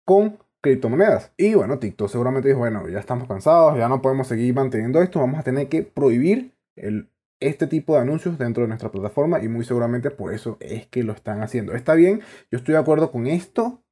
con 0.06 0.38
criptomonedas. 0.62 1.32
Y 1.36 1.54
bueno, 1.54 1.78
TikTok 1.78 2.08
seguramente 2.08 2.48
dijo, 2.48 2.60
bueno, 2.60 2.88
ya 2.88 2.98
estamos 2.98 3.28
cansados, 3.28 3.76
ya 3.76 3.88
no 3.88 4.00
podemos 4.00 4.26
seguir 4.26 4.54
manteniendo 4.54 5.02
esto, 5.02 5.20
vamos 5.20 5.38
a 5.38 5.42
tener 5.42 5.68
que 5.68 5.82
prohibir 5.82 6.54
el, 6.76 7.10
este 7.40 7.66
tipo 7.66 7.94
de 7.94 8.00
anuncios 8.00 8.38
dentro 8.38 8.62
de 8.62 8.68
nuestra 8.68 8.90
plataforma 8.90 9.42
y 9.42 9.48
muy 9.48 9.64
seguramente 9.64 10.10
por 10.10 10.32
eso 10.32 10.56
es 10.60 10.86
que 10.86 11.02
lo 11.02 11.12
están 11.12 11.42
haciendo. 11.42 11.74
Está 11.74 11.94
bien, 11.94 12.20
yo 12.50 12.58
estoy 12.58 12.72
de 12.72 12.80
acuerdo 12.80 13.10
con 13.10 13.26
esto. 13.26 13.82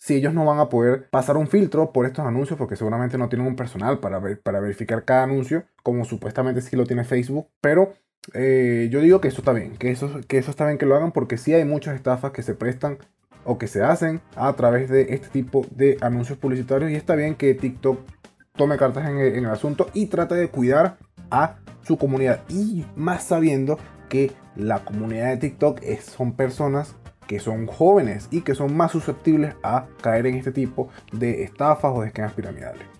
Si 0.00 0.14
ellos 0.14 0.32
no 0.32 0.44
van 0.44 0.60
a 0.60 0.68
poder 0.68 1.10
pasar 1.10 1.36
un 1.36 1.48
filtro 1.48 1.92
por 1.92 2.06
estos 2.06 2.24
anuncios, 2.24 2.56
porque 2.56 2.76
seguramente 2.76 3.18
no 3.18 3.28
tienen 3.28 3.48
un 3.48 3.56
personal 3.56 3.98
para, 3.98 4.20
ver, 4.20 4.40
para 4.40 4.60
verificar 4.60 5.04
cada 5.04 5.24
anuncio, 5.24 5.64
como 5.82 6.04
supuestamente 6.04 6.60
sí 6.60 6.76
lo 6.76 6.86
tiene 6.86 7.02
Facebook, 7.02 7.48
pero 7.60 7.94
eh, 8.32 8.88
yo 8.92 9.00
digo 9.00 9.20
que 9.20 9.28
eso 9.28 9.40
está 9.40 9.52
bien, 9.52 9.76
que 9.76 9.90
eso, 9.90 10.20
que 10.28 10.38
eso 10.38 10.52
está 10.52 10.66
bien 10.66 10.78
que 10.78 10.86
lo 10.86 10.94
hagan, 10.94 11.10
porque 11.10 11.36
sí 11.36 11.52
hay 11.52 11.64
muchas 11.64 11.96
estafas 11.96 12.30
que 12.30 12.44
se 12.44 12.54
prestan 12.54 12.98
o 13.48 13.56
que 13.56 13.66
se 13.66 13.82
hacen 13.82 14.20
a 14.36 14.52
través 14.52 14.90
de 14.90 15.14
este 15.14 15.28
tipo 15.28 15.66
de 15.70 15.96
anuncios 16.02 16.38
publicitarios 16.38 16.90
y 16.90 16.96
está 16.96 17.14
bien 17.14 17.34
que 17.34 17.54
TikTok 17.54 17.98
tome 18.54 18.76
cartas 18.76 19.08
en 19.08 19.18
el, 19.18 19.46
asunto 19.46 19.88
y 19.94 20.06
trate 20.06 20.34
de 20.34 20.48
cuidar 20.48 20.98
a 21.30 21.56
su 21.82 21.96
comunidad 21.96 22.42
y 22.50 22.84
más 22.94 23.24
sabiendo 23.24 23.78
que 24.10 24.32
la 24.54 24.84
comunidad 24.84 25.28
de 25.30 25.36
TikTok 25.38 25.80
es, 25.82 26.04
son 26.04 26.32
personas 26.32 26.94
que 27.26 27.40
son 27.40 27.66
jóvenes 27.66 28.28
y 28.30 28.42
que 28.42 28.54
son 28.54 28.76
más 28.76 28.92
susceptibles 28.92 29.54
a 29.62 29.86
caer 30.02 30.26
en 30.26 30.34
este 30.34 30.52
tipo 30.52 30.90
de 31.12 31.42
estafas 31.42 31.92
o 31.94 32.02
de 32.02 32.08
esquemas 32.08 32.34
piramidales. 32.34 32.97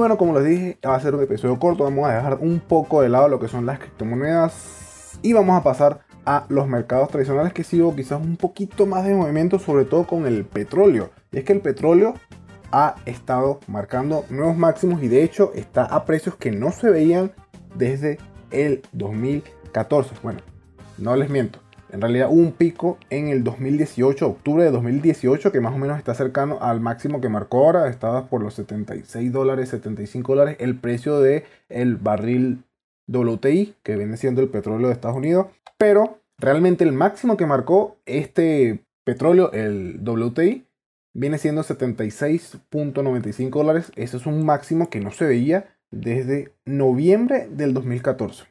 Bueno, 0.00 0.16
como 0.16 0.32
les 0.38 0.48
dije, 0.48 0.78
va 0.82 0.94
a 0.94 1.00
ser 1.00 1.14
un 1.14 1.22
episodio 1.22 1.58
corto. 1.58 1.84
Vamos 1.84 2.08
a 2.08 2.14
dejar 2.14 2.38
un 2.40 2.58
poco 2.58 3.02
de 3.02 3.10
lado 3.10 3.28
lo 3.28 3.38
que 3.38 3.48
son 3.48 3.66
las 3.66 3.78
criptomonedas 3.78 5.18
y 5.20 5.34
vamos 5.34 5.60
a 5.60 5.62
pasar 5.62 6.00
a 6.24 6.46
los 6.48 6.66
mercados 6.66 7.10
tradicionales 7.10 7.52
que 7.52 7.64
sigo 7.64 7.94
quizás 7.94 8.18
un 8.18 8.36
poquito 8.36 8.86
más 8.86 9.04
de 9.04 9.14
movimiento, 9.14 9.58
sobre 9.58 9.84
todo 9.84 10.06
con 10.06 10.26
el 10.26 10.46
petróleo. 10.46 11.10
Y 11.32 11.38
es 11.38 11.44
que 11.44 11.52
el 11.52 11.60
petróleo 11.60 12.14
ha 12.72 12.96
estado 13.04 13.60
marcando 13.66 14.24
nuevos 14.30 14.56
máximos 14.56 15.02
y 15.02 15.08
de 15.08 15.22
hecho 15.22 15.52
está 15.54 15.84
a 15.84 16.06
precios 16.06 16.34
que 16.36 16.50
no 16.50 16.72
se 16.72 16.88
veían 16.88 17.32
desde 17.74 18.16
el 18.50 18.80
2014. 18.92 20.14
Bueno, 20.22 20.40
no 20.96 21.14
les 21.14 21.28
miento. 21.28 21.58
En 21.92 22.00
realidad 22.00 22.28
un 22.30 22.52
pico 22.52 22.98
en 23.10 23.28
el 23.28 23.42
2018, 23.42 24.26
octubre 24.26 24.64
de 24.64 24.70
2018, 24.70 25.50
que 25.52 25.60
más 25.60 25.74
o 25.74 25.78
menos 25.78 25.98
está 25.98 26.14
cercano 26.14 26.58
al 26.60 26.80
máximo 26.80 27.20
que 27.20 27.28
marcó 27.28 27.58
ahora. 27.58 27.88
Estaba 27.88 28.26
por 28.26 28.42
los 28.42 28.54
76 28.54 29.32
dólares, 29.32 29.70
75 29.70 30.32
dólares 30.34 30.56
el 30.60 30.78
precio 30.78 31.20
del 31.20 31.44
el 31.68 31.96
barril 31.96 32.64
WTI, 33.08 33.74
que 33.82 33.96
viene 33.96 34.16
siendo 34.16 34.40
el 34.40 34.48
petróleo 34.48 34.88
de 34.88 34.94
Estados 34.94 35.16
Unidos. 35.16 35.46
Pero 35.78 36.20
realmente 36.38 36.84
el 36.84 36.92
máximo 36.92 37.36
que 37.36 37.46
marcó 37.46 37.96
este 38.06 38.84
petróleo, 39.04 39.50
el 39.52 40.00
WTI, 40.02 40.66
viene 41.12 41.38
siendo 41.38 41.62
76.95 41.62 43.50
dólares. 43.50 43.92
Ese 43.96 44.16
es 44.16 44.26
un 44.26 44.44
máximo 44.44 44.90
que 44.90 45.00
no 45.00 45.10
se 45.10 45.26
veía 45.26 45.76
desde 45.90 46.52
noviembre 46.64 47.48
del 47.50 47.74
2014. 47.74 48.44
O 48.44 48.46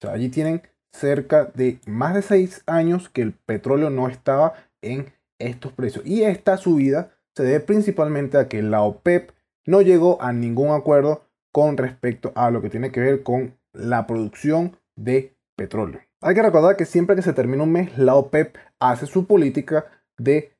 sea, 0.00 0.12
allí 0.12 0.28
tienen 0.28 0.62
cerca 0.92 1.50
de 1.54 1.80
más 1.86 2.14
de 2.14 2.22
6 2.22 2.62
años 2.66 3.08
que 3.08 3.22
el 3.22 3.32
petróleo 3.32 3.90
no 3.90 4.08
estaba 4.08 4.54
en 4.82 5.12
estos 5.38 5.72
precios. 5.72 6.06
Y 6.06 6.22
esta 6.22 6.56
subida 6.56 7.10
se 7.34 7.44
debe 7.44 7.60
principalmente 7.60 8.38
a 8.38 8.48
que 8.48 8.62
la 8.62 8.82
OPEP 8.82 9.30
no 9.66 9.80
llegó 9.80 10.20
a 10.20 10.32
ningún 10.32 10.70
acuerdo 10.70 11.24
con 11.52 11.76
respecto 11.76 12.32
a 12.34 12.50
lo 12.50 12.62
que 12.62 12.70
tiene 12.70 12.90
que 12.90 13.00
ver 13.00 13.22
con 13.22 13.56
la 13.72 14.06
producción 14.06 14.76
de 14.96 15.34
petróleo. 15.56 16.00
Hay 16.20 16.34
que 16.34 16.42
recordar 16.42 16.76
que 16.76 16.84
siempre 16.84 17.16
que 17.16 17.22
se 17.22 17.32
termina 17.32 17.64
un 17.64 17.72
mes, 17.72 17.96
la 17.98 18.14
OPEP 18.14 18.56
hace 18.78 19.06
su 19.06 19.26
política 19.26 19.86
de 20.18 20.52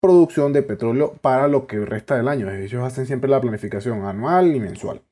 producción 0.00 0.52
de 0.52 0.62
petróleo 0.62 1.14
para 1.20 1.48
lo 1.48 1.66
que 1.66 1.78
resta 1.78 2.16
del 2.16 2.28
año. 2.28 2.50
Ellos 2.50 2.84
hacen 2.84 3.06
siempre 3.06 3.30
la 3.30 3.40
planificación 3.40 4.04
anual 4.04 4.54
y 4.54 4.60
mensual. 4.60 5.02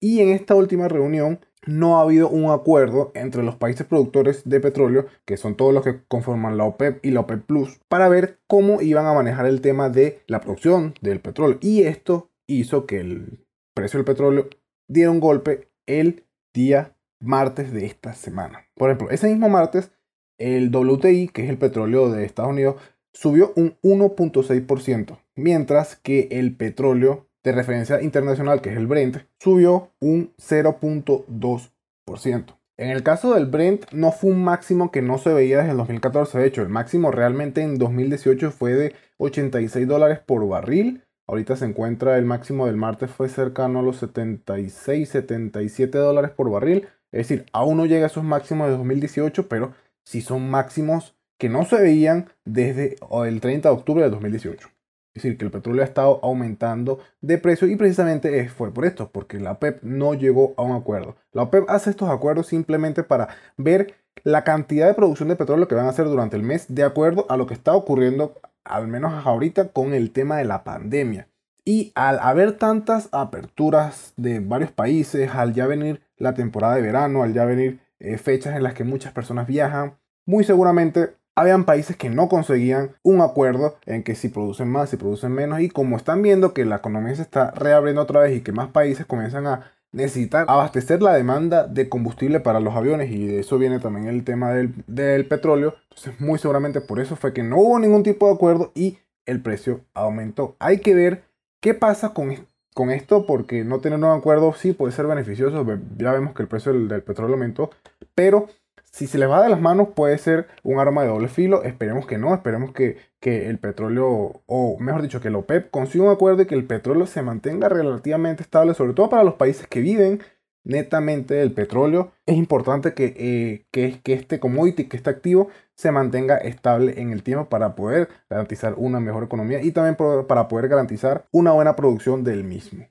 Y 0.00 0.20
en 0.20 0.30
esta 0.30 0.54
última 0.54 0.88
reunión 0.88 1.40
no 1.64 1.98
ha 1.98 2.02
habido 2.02 2.28
un 2.28 2.50
acuerdo 2.50 3.12
entre 3.14 3.42
los 3.42 3.56
países 3.56 3.86
productores 3.86 4.42
de 4.44 4.60
petróleo, 4.60 5.06
que 5.24 5.36
son 5.36 5.56
todos 5.56 5.72
los 5.72 5.82
que 5.82 6.00
conforman 6.06 6.56
la 6.56 6.64
OPEP 6.64 7.04
y 7.04 7.10
la 7.10 7.20
OPEP 7.20 7.44
Plus, 7.44 7.80
para 7.88 8.08
ver 8.08 8.38
cómo 8.46 8.80
iban 8.82 9.06
a 9.06 9.14
manejar 9.14 9.46
el 9.46 9.60
tema 9.60 9.88
de 9.88 10.20
la 10.26 10.40
producción 10.40 10.94
del 11.00 11.20
petróleo. 11.20 11.58
Y 11.60 11.82
esto 11.82 12.30
hizo 12.46 12.86
que 12.86 13.00
el 13.00 13.46
precio 13.74 13.98
del 13.98 14.04
petróleo 14.04 14.48
diera 14.88 15.10
un 15.10 15.20
golpe 15.20 15.68
el 15.86 16.24
día 16.54 16.96
martes 17.20 17.72
de 17.72 17.86
esta 17.86 18.14
semana. 18.14 18.66
Por 18.74 18.90
ejemplo, 18.90 19.10
ese 19.10 19.28
mismo 19.28 19.48
martes, 19.48 19.90
el 20.38 20.74
WTI, 20.74 21.28
que 21.28 21.44
es 21.44 21.50
el 21.50 21.58
petróleo 21.58 22.10
de 22.10 22.24
Estados 22.24 22.52
Unidos, 22.52 22.76
subió 23.12 23.52
un 23.56 23.76
1.6%, 23.82 25.18
mientras 25.34 25.96
que 25.96 26.28
el 26.30 26.54
petróleo 26.54 27.25
de 27.46 27.52
referencia 27.52 28.02
internacional, 28.02 28.60
que 28.60 28.70
es 28.70 28.76
el 28.76 28.88
Brent, 28.88 29.18
subió 29.38 29.92
un 30.00 30.32
0.2%. 30.36 32.58
En 32.76 32.90
el 32.90 33.04
caso 33.04 33.34
del 33.34 33.46
Brent 33.46 33.92
no 33.92 34.10
fue 34.10 34.32
un 34.32 34.42
máximo 34.42 34.90
que 34.90 35.00
no 35.00 35.16
se 35.16 35.32
veía 35.32 35.58
desde 35.58 35.70
el 35.70 35.76
2014, 35.76 36.40
de 36.40 36.46
hecho 36.46 36.62
el 36.62 36.70
máximo 36.70 37.12
realmente 37.12 37.62
en 37.62 37.78
2018 37.78 38.50
fue 38.50 38.74
de 38.74 38.96
86 39.18 39.86
dólares 39.86 40.18
por 40.18 40.46
barril, 40.48 41.04
ahorita 41.28 41.54
se 41.54 41.66
encuentra 41.66 42.18
el 42.18 42.24
máximo 42.24 42.66
del 42.66 42.76
martes 42.76 43.12
fue 43.12 43.28
cercano 43.28 43.78
a 43.78 43.82
los 43.82 43.98
76, 43.98 45.08
77 45.08 45.98
dólares 45.98 46.32
por 46.32 46.50
barril, 46.50 46.88
es 47.12 47.28
decir, 47.28 47.46
aún 47.52 47.76
no 47.76 47.86
llega 47.86 48.06
a 48.06 48.08
esos 48.08 48.24
máximos 48.24 48.66
de 48.66 48.76
2018, 48.76 49.48
pero 49.48 49.72
sí 50.04 50.20
son 50.20 50.50
máximos 50.50 51.14
que 51.38 51.48
no 51.48 51.64
se 51.64 51.80
veían 51.80 52.28
desde 52.44 52.96
el 53.24 53.40
30 53.40 53.68
de 53.68 53.74
octubre 53.74 54.02
de 54.02 54.10
2018. 54.10 54.68
Es 55.16 55.22
decir, 55.22 55.38
que 55.38 55.46
el 55.46 55.50
petróleo 55.50 55.82
ha 55.82 55.86
estado 55.86 56.20
aumentando 56.22 57.00
de 57.22 57.38
precio 57.38 57.66
y 57.66 57.76
precisamente 57.76 58.46
fue 58.50 58.72
por 58.72 58.84
esto, 58.84 59.08
porque 59.10 59.40
la 59.40 59.52
OPEP 59.52 59.82
no 59.82 60.12
llegó 60.12 60.52
a 60.58 60.62
un 60.62 60.76
acuerdo. 60.76 61.16
La 61.32 61.44
OPEP 61.44 61.70
hace 61.70 61.88
estos 61.88 62.10
acuerdos 62.10 62.48
simplemente 62.48 63.02
para 63.02 63.28
ver 63.56 63.94
la 64.24 64.44
cantidad 64.44 64.86
de 64.86 64.92
producción 64.92 65.30
de 65.30 65.36
petróleo 65.36 65.68
que 65.68 65.74
van 65.74 65.86
a 65.86 65.90
hacer 65.90 66.04
durante 66.04 66.36
el 66.36 66.42
mes 66.42 66.66
de 66.68 66.82
acuerdo 66.82 67.24
a 67.30 67.38
lo 67.38 67.46
que 67.46 67.54
está 67.54 67.74
ocurriendo, 67.74 68.34
al 68.62 68.88
menos 68.88 69.24
ahorita, 69.26 69.68
con 69.68 69.94
el 69.94 70.10
tema 70.10 70.36
de 70.36 70.44
la 70.44 70.64
pandemia. 70.64 71.28
Y 71.64 71.92
al 71.94 72.18
haber 72.18 72.52
tantas 72.52 73.08
aperturas 73.12 74.12
de 74.18 74.40
varios 74.40 74.70
países, 74.70 75.30
al 75.34 75.54
ya 75.54 75.66
venir 75.66 76.02
la 76.18 76.34
temporada 76.34 76.74
de 76.74 76.82
verano, 76.82 77.22
al 77.22 77.32
ya 77.32 77.46
venir 77.46 77.80
eh, 78.00 78.18
fechas 78.18 78.54
en 78.54 78.62
las 78.62 78.74
que 78.74 78.84
muchas 78.84 79.14
personas 79.14 79.46
viajan, 79.46 79.96
muy 80.26 80.44
seguramente 80.44 81.16
habían 81.36 81.64
países 81.64 81.96
que 81.96 82.10
no 82.10 82.28
conseguían 82.28 82.96
un 83.02 83.20
acuerdo 83.20 83.76
en 83.84 84.02
que 84.02 84.14
si 84.14 84.28
producen 84.28 84.68
más, 84.68 84.90
si 84.90 84.96
producen 84.96 85.32
menos, 85.32 85.60
y 85.60 85.68
como 85.68 85.96
están 85.96 86.22
viendo 86.22 86.54
que 86.54 86.64
la 86.64 86.76
economía 86.76 87.14
se 87.14 87.22
está 87.22 87.50
reabriendo 87.52 88.02
otra 88.02 88.20
vez 88.20 88.36
y 88.36 88.40
que 88.40 88.52
más 88.52 88.68
países 88.70 89.04
comienzan 89.06 89.46
a 89.46 89.70
necesitar 89.92 90.46
abastecer 90.48 91.02
la 91.02 91.14
demanda 91.14 91.66
de 91.66 91.88
combustible 91.88 92.40
para 92.40 92.60
los 92.60 92.74
aviones 92.74 93.10
y 93.10 93.26
de 93.26 93.40
eso 93.40 93.58
viene 93.58 93.78
también 93.78 94.08
el 94.08 94.24
tema 94.24 94.52
del, 94.52 94.74
del 94.86 95.26
petróleo, 95.26 95.74
entonces 95.90 96.20
muy 96.20 96.38
seguramente 96.38 96.80
por 96.80 97.00
eso 97.00 97.16
fue 97.16 97.32
que 97.32 97.42
no 97.42 97.58
hubo 97.58 97.78
ningún 97.78 98.02
tipo 98.02 98.26
de 98.26 98.34
acuerdo 98.34 98.72
y 98.74 98.98
el 99.26 99.42
precio 99.42 99.82
aumentó. 99.94 100.56
Hay 100.58 100.80
que 100.80 100.94
ver 100.94 101.24
qué 101.60 101.74
pasa 101.74 102.10
con, 102.14 102.46
con 102.74 102.90
esto 102.90 103.26
porque 103.26 103.64
no 103.64 103.80
tener 103.80 103.98
un 103.98 104.04
acuerdo 104.04 104.54
sí 104.54 104.72
puede 104.72 104.92
ser 104.92 105.06
beneficioso, 105.06 105.64
ya 105.98 106.12
vemos 106.12 106.34
que 106.34 106.42
el 106.42 106.48
precio 106.48 106.72
del 106.72 107.02
petróleo 107.02 107.34
aumentó, 107.34 107.70
pero 108.14 108.48
si 108.96 109.06
se 109.06 109.18
les 109.18 109.28
va 109.28 109.42
de 109.42 109.50
las 109.50 109.60
manos 109.60 109.88
puede 109.94 110.16
ser 110.16 110.48
un 110.62 110.78
arma 110.78 111.02
de 111.02 111.08
doble 111.08 111.28
filo. 111.28 111.62
Esperemos 111.64 112.06
que 112.06 112.16
no, 112.16 112.32
esperemos 112.32 112.72
que, 112.72 112.96
que 113.20 113.50
el 113.50 113.58
petróleo, 113.58 114.42
o 114.46 114.78
mejor 114.80 115.02
dicho, 115.02 115.20
que 115.20 115.28
el 115.28 115.36
OPEP 115.36 115.70
consiga 115.70 116.04
un 116.04 116.10
acuerdo 116.10 116.40
y 116.40 116.46
que 116.46 116.54
el 116.54 116.64
petróleo 116.64 117.04
se 117.04 117.20
mantenga 117.20 117.68
relativamente 117.68 118.42
estable, 118.42 118.72
sobre 118.72 118.94
todo 118.94 119.10
para 119.10 119.22
los 119.22 119.34
países 119.34 119.66
que 119.66 119.82
viven 119.82 120.22
netamente 120.64 121.34
del 121.34 121.52
petróleo. 121.52 122.12
Es 122.24 122.38
importante 122.38 122.94
que, 122.94 123.12
eh, 123.18 123.66
que, 123.70 124.00
que 124.02 124.14
este 124.14 124.40
commodity, 124.40 124.88
que 124.88 124.96
este 124.96 125.10
activo, 125.10 125.50
se 125.74 125.92
mantenga 125.92 126.38
estable 126.38 126.98
en 126.98 127.12
el 127.12 127.22
tiempo 127.22 127.50
para 127.50 127.74
poder 127.74 128.08
garantizar 128.30 128.76
una 128.78 128.98
mejor 128.98 129.24
economía 129.24 129.60
y 129.60 129.72
también 129.72 129.96
para 130.26 130.48
poder 130.48 130.68
garantizar 130.68 131.26
una 131.32 131.52
buena 131.52 131.76
producción 131.76 132.24
del 132.24 132.44
mismo. 132.44 132.86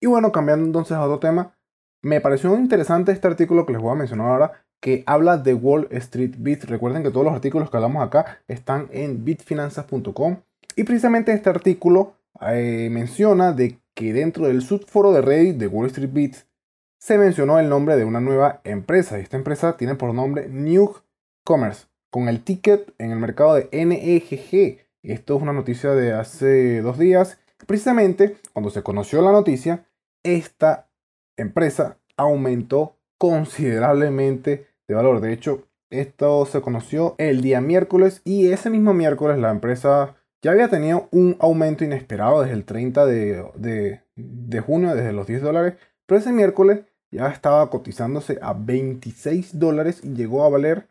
Y 0.00 0.06
bueno, 0.06 0.30
cambiando 0.30 0.66
entonces 0.66 0.96
a 0.96 1.02
otro 1.02 1.18
tema, 1.18 1.56
me 2.00 2.20
pareció 2.20 2.54
interesante 2.56 3.10
este 3.10 3.26
artículo 3.26 3.66
que 3.66 3.72
les 3.72 3.82
voy 3.82 3.90
a 3.90 3.96
mencionar 3.96 4.28
ahora 4.28 4.52
que 4.82 5.04
habla 5.06 5.38
de 5.38 5.54
Wall 5.54 5.86
Street 5.92 6.34
Beat. 6.38 6.64
Recuerden 6.64 7.04
que 7.04 7.10
todos 7.10 7.24
los 7.24 7.34
artículos 7.34 7.70
que 7.70 7.76
hablamos 7.76 8.04
acá 8.04 8.42
están 8.48 8.88
en 8.90 9.24
bitfinanzas.com. 9.24 10.38
Y 10.74 10.82
precisamente 10.82 11.32
este 11.32 11.48
artículo 11.48 12.14
eh, 12.40 12.88
menciona 12.90 13.52
de 13.52 13.78
que 13.94 14.12
dentro 14.12 14.48
del 14.48 14.60
subforo 14.60 15.12
de 15.12 15.22
Reddit 15.22 15.56
de 15.56 15.68
Wall 15.68 15.86
Street 15.86 16.10
Beat 16.12 16.34
se 16.98 17.16
mencionó 17.16 17.60
el 17.60 17.68
nombre 17.68 17.96
de 17.96 18.04
una 18.04 18.20
nueva 18.20 18.60
empresa. 18.64 19.20
Esta 19.20 19.36
empresa 19.36 19.76
tiene 19.76 19.94
por 19.94 20.12
nombre 20.12 20.48
New 20.48 20.92
Commerce, 21.44 21.86
con 22.10 22.28
el 22.28 22.42
ticket 22.42 22.92
en 22.98 23.12
el 23.12 23.20
mercado 23.20 23.54
de 23.54 23.68
NEGG. 23.72 24.80
Esto 25.04 25.36
es 25.36 25.42
una 25.42 25.52
noticia 25.52 25.92
de 25.92 26.12
hace 26.12 26.80
dos 26.80 26.98
días. 26.98 27.38
Precisamente 27.68 28.36
cuando 28.52 28.70
se 28.70 28.82
conoció 28.82 29.22
la 29.22 29.30
noticia, 29.30 29.86
esta 30.24 30.88
empresa 31.36 31.98
aumentó 32.16 32.96
considerablemente 33.18 34.71
de 34.92 35.02
valor. 35.02 35.20
De 35.20 35.32
hecho, 35.32 35.66
esto 35.90 36.46
se 36.46 36.60
conoció 36.62 37.14
el 37.18 37.42
día 37.42 37.60
miércoles 37.60 38.22
y 38.24 38.48
ese 38.48 38.70
mismo 38.70 38.94
miércoles 38.94 39.38
la 39.38 39.50
empresa 39.50 40.16
ya 40.42 40.50
había 40.50 40.68
tenido 40.68 41.08
un 41.12 41.36
aumento 41.38 41.84
inesperado 41.84 42.40
desde 42.40 42.54
el 42.54 42.64
30 42.64 43.06
de, 43.06 44.00
de, 44.16 44.60
junio, 44.60 44.94
desde 44.94 45.12
los 45.12 45.26
10 45.26 45.42
dólares, 45.42 45.74
pero 46.06 46.18
ese 46.18 46.32
miércoles 46.32 46.80
ya 47.12 47.28
estaba 47.28 47.70
cotizándose 47.70 48.38
a 48.42 48.54
26 48.54 49.58
dólares 49.58 50.00
y 50.02 50.14
llegó 50.14 50.44
a 50.44 50.48
valer, 50.48 50.88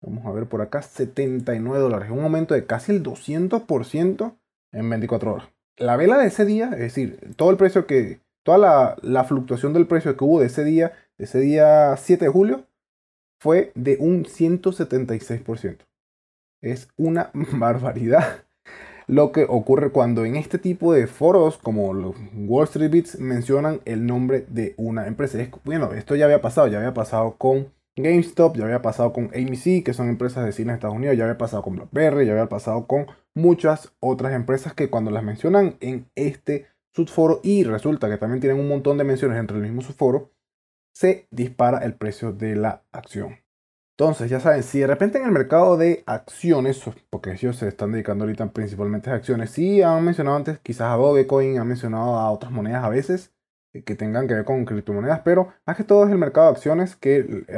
vamos 0.00 0.24
a 0.26 0.32
ver 0.32 0.46
por 0.46 0.60
acá, 0.60 0.82
79 0.82 1.80
dólares, 1.80 2.10
un 2.10 2.20
aumento 2.20 2.54
de 2.54 2.66
casi 2.66 2.92
el 2.92 3.02
200% 3.02 4.36
en 4.72 4.90
24 4.90 5.32
horas. 5.32 5.48
La 5.76 5.96
vela 5.96 6.18
de 6.18 6.26
ese 6.26 6.44
día, 6.44 6.70
es 6.72 6.80
decir, 6.80 7.34
todo 7.36 7.50
el 7.50 7.56
precio 7.56 7.86
que, 7.86 8.20
toda 8.44 8.58
la, 8.58 8.96
la 9.02 9.24
fluctuación 9.24 9.72
del 9.72 9.86
precio 9.86 10.16
que 10.16 10.24
hubo 10.24 10.38
de 10.38 10.46
ese 10.46 10.62
día, 10.62 10.92
de 11.18 11.24
ese 11.24 11.40
día 11.40 11.96
7 11.96 12.26
de 12.26 12.30
julio, 12.30 12.66
fue 13.40 13.72
de 13.74 13.96
un 14.00 14.24
176%. 14.24 15.78
Es 16.62 16.88
una 16.96 17.30
barbaridad 17.52 18.44
lo 19.06 19.32
que 19.32 19.44
ocurre 19.48 19.90
cuando 19.90 20.24
en 20.24 20.36
este 20.36 20.58
tipo 20.58 20.92
de 20.92 21.06
foros 21.06 21.58
como 21.58 21.92
los 21.92 22.14
Wall 22.34 22.64
Street 22.64 22.90
Beats 22.90 23.20
mencionan 23.20 23.80
el 23.84 24.06
nombre 24.06 24.46
de 24.48 24.74
una 24.76 25.06
empresa. 25.06 25.38
bueno, 25.64 25.92
esto 25.92 26.16
ya 26.16 26.24
había 26.24 26.40
pasado, 26.40 26.68
ya 26.68 26.78
había 26.78 26.94
pasado 26.94 27.36
con 27.36 27.72
GameStop, 27.96 28.56
ya 28.56 28.64
había 28.64 28.82
pasado 28.82 29.12
con 29.12 29.26
AMC, 29.26 29.84
que 29.84 29.92
son 29.92 30.08
empresas 30.08 30.44
de 30.44 30.52
cine 30.52 30.70
en 30.70 30.76
Estados 30.76 30.96
Unidos, 30.96 31.16
ya 31.16 31.24
había 31.24 31.38
pasado 31.38 31.62
con 31.62 31.76
BlackBerry, 31.76 32.26
ya 32.26 32.32
había 32.32 32.48
pasado 32.48 32.86
con 32.86 33.06
muchas 33.34 33.92
otras 34.00 34.32
empresas 34.32 34.74
que 34.74 34.90
cuando 34.90 35.10
las 35.10 35.22
mencionan 35.22 35.76
en 35.80 36.06
este 36.14 36.66
subforo 36.92 37.40
y 37.42 37.64
resulta 37.64 38.08
que 38.08 38.16
también 38.16 38.40
tienen 38.40 38.58
un 38.58 38.68
montón 38.68 38.98
de 38.98 39.04
menciones 39.04 39.38
entre 39.38 39.56
el 39.56 39.62
mismo 39.62 39.82
subforo, 39.82 40.30
se 40.94 41.26
dispara 41.30 41.78
el 41.78 41.94
precio 41.94 42.32
de 42.32 42.56
la 42.56 42.82
acción. 42.92 43.44
Entonces, 43.96 44.28
ya 44.28 44.40
saben, 44.40 44.64
si 44.64 44.80
de 44.80 44.88
repente 44.88 45.18
en 45.18 45.24
el 45.24 45.30
mercado 45.30 45.76
de 45.76 46.02
acciones, 46.06 46.82
porque 47.10 47.32
ellos 47.32 47.56
se 47.56 47.68
están 47.68 47.92
dedicando 47.92 48.24
ahorita 48.24 48.50
principalmente 48.50 49.10
a 49.10 49.14
acciones, 49.14 49.50
sí 49.50 49.82
han 49.82 50.04
mencionado 50.04 50.36
antes 50.36 50.58
quizás 50.60 50.92
a 50.92 50.96
Dogecoin, 50.96 51.58
han 51.58 51.68
mencionado 51.68 52.18
a 52.18 52.30
otras 52.32 52.50
monedas 52.50 52.82
a 52.82 52.88
veces 52.88 53.32
eh, 53.72 53.84
que 53.84 53.94
tengan 53.94 54.26
que 54.26 54.34
ver 54.34 54.44
con 54.44 54.64
criptomonedas, 54.64 55.20
pero 55.20 55.52
más 55.64 55.76
que 55.76 55.84
todo 55.84 56.04
es 56.04 56.10
el 56.10 56.18
mercado 56.18 56.46
de 56.46 56.52
acciones 56.54 56.96
que 56.96 57.44
se 57.46 57.56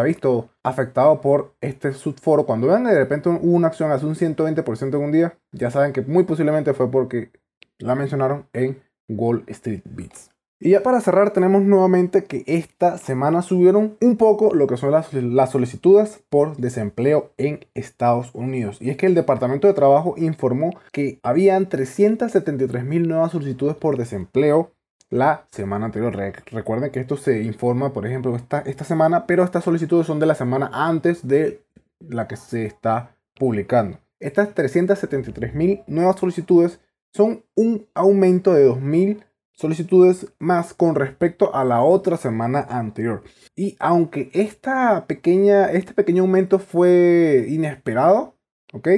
ha 0.00 0.02
visto 0.02 0.50
afectado 0.64 1.20
por 1.20 1.54
este 1.60 1.92
subforo. 1.92 2.46
Cuando 2.46 2.66
vean 2.66 2.84
de 2.84 2.94
repente 2.94 3.28
una 3.28 3.68
acción 3.68 3.92
hace 3.92 4.06
un 4.06 4.16
120% 4.16 4.88
en 4.88 5.02
un 5.02 5.12
día, 5.12 5.38
ya 5.52 5.70
saben 5.70 5.92
que 5.92 6.02
muy 6.02 6.24
posiblemente 6.24 6.74
fue 6.74 6.90
porque 6.90 7.30
la 7.78 7.94
mencionaron 7.94 8.48
en 8.52 8.82
Wall 9.08 9.44
Street 9.46 9.82
Beats. 9.84 10.35
Y 10.58 10.70
ya 10.70 10.82
para 10.82 11.02
cerrar 11.02 11.32
tenemos 11.32 11.62
nuevamente 11.62 12.24
que 12.24 12.42
esta 12.46 12.96
semana 12.96 13.42
subieron 13.42 13.98
un 14.00 14.16
poco 14.16 14.54
lo 14.54 14.66
que 14.66 14.78
son 14.78 14.90
las, 14.90 15.50
solicitudes 15.50 16.22
por 16.30 16.56
desempleo 16.56 17.32
en 17.36 17.66
Estados 17.74 18.30
Unidos. 18.32 18.78
Y 18.80 18.88
es 18.88 18.96
que 18.96 19.04
el 19.04 19.14
Departamento 19.14 19.66
de 19.66 19.74
Trabajo 19.74 20.14
informó 20.16 20.70
que 20.92 21.20
habían 21.22 21.68
373 21.68 22.84
mil 22.84 23.06
nuevas 23.06 23.32
solicitudes 23.32 23.76
por 23.76 23.98
desempleo 23.98 24.72
la 25.10 25.46
semana 25.50 25.86
anterior. 25.86 26.16
recuerden 26.50 26.90
que 26.90 27.00
esto 27.00 27.18
se 27.18 27.42
informa, 27.42 27.92
por 27.92 28.06
ejemplo, 28.06 28.34
esta, 28.34 28.60
esta 28.60 28.84
semana, 28.84 29.26
pero 29.26 29.44
estas 29.44 29.62
solicitudes 29.62 30.06
son 30.06 30.18
de 30.18 30.26
la 30.26 30.34
semana 30.34 30.70
antes 30.72 31.26
de 31.28 31.62
la 32.00 32.26
que 32.26 32.36
se 32.36 32.64
está 32.64 33.14
publicando. 33.38 33.98
Estas 34.20 34.54
373 34.54 35.54
mil 35.54 35.82
nuevas 35.86 36.16
solicitudes 36.18 36.80
son 37.12 37.44
un 37.54 37.86
aumento 37.94 38.52
de 38.54 38.68
2.000 38.68 39.25
solicitudes 39.56 40.32
más 40.38 40.74
con 40.74 40.94
respecto 40.94 41.54
a 41.54 41.64
la 41.64 41.82
otra 41.82 42.16
semana 42.16 42.60
anterior. 42.60 43.22
Y 43.56 43.76
aunque 43.80 44.30
esta 44.34 45.06
pequeña, 45.06 45.72
este 45.72 45.94
pequeño 45.94 46.22
aumento 46.22 46.58
fue 46.58 47.46
inesperado, 47.48 48.36
¿ok? 48.72 48.88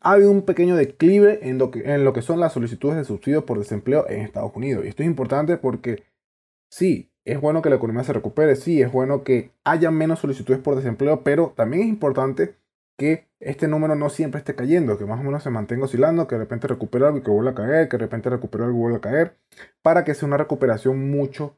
Ha 0.00 0.16
un 0.16 0.42
pequeño 0.42 0.76
declive 0.76 1.40
en 1.48 1.58
lo, 1.58 1.70
que, 1.70 1.80
en 1.80 2.04
lo 2.04 2.12
que 2.12 2.22
son 2.22 2.40
las 2.40 2.52
solicitudes 2.54 2.96
de 2.96 3.04
subsidio 3.04 3.46
por 3.46 3.58
desempleo 3.58 4.08
en 4.08 4.20
Estados 4.20 4.52
Unidos. 4.54 4.84
Y 4.84 4.88
esto 4.88 5.02
es 5.02 5.06
importante 5.08 5.56
porque 5.56 6.04
sí, 6.70 7.10
es 7.24 7.40
bueno 7.40 7.62
que 7.62 7.70
la 7.70 7.76
economía 7.76 8.02
se 8.02 8.12
recupere, 8.12 8.56
sí, 8.56 8.80
es 8.80 8.90
bueno 8.90 9.22
que 9.22 9.52
haya 9.62 9.90
menos 9.90 10.20
solicitudes 10.20 10.60
por 10.60 10.74
desempleo, 10.74 11.22
pero 11.22 11.52
también 11.54 11.82
es 11.82 11.88
importante 11.88 12.56
que 13.00 13.30
este 13.40 13.66
número 13.66 13.94
no 13.94 14.10
siempre 14.10 14.40
esté 14.40 14.54
cayendo, 14.54 14.98
que 14.98 15.06
más 15.06 15.18
o 15.18 15.22
menos 15.22 15.42
se 15.42 15.48
mantenga 15.48 15.86
oscilando, 15.86 16.26
que 16.26 16.34
de 16.34 16.42
repente 16.42 16.68
recupere 16.68 17.06
algo 17.06 17.16
y 17.16 17.22
que 17.22 17.30
vuelva 17.30 17.52
a 17.52 17.54
caer, 17.54 17.88
que 17.88 17.96
de 17.96 18.04
repente 18.04 18.28
recupere 18.28 18.64
algo 18.64 18.76
y 18.76 18.80
vuelva 18.82 18.98
a 18.98 19.00
caer, 19.00 19.38
para 19.80 20.04
que 20.04 20.12
sea 20.12 20.26
una 20.26 20.36
recuperación 20.36 21.10
mucho 21.10 21.56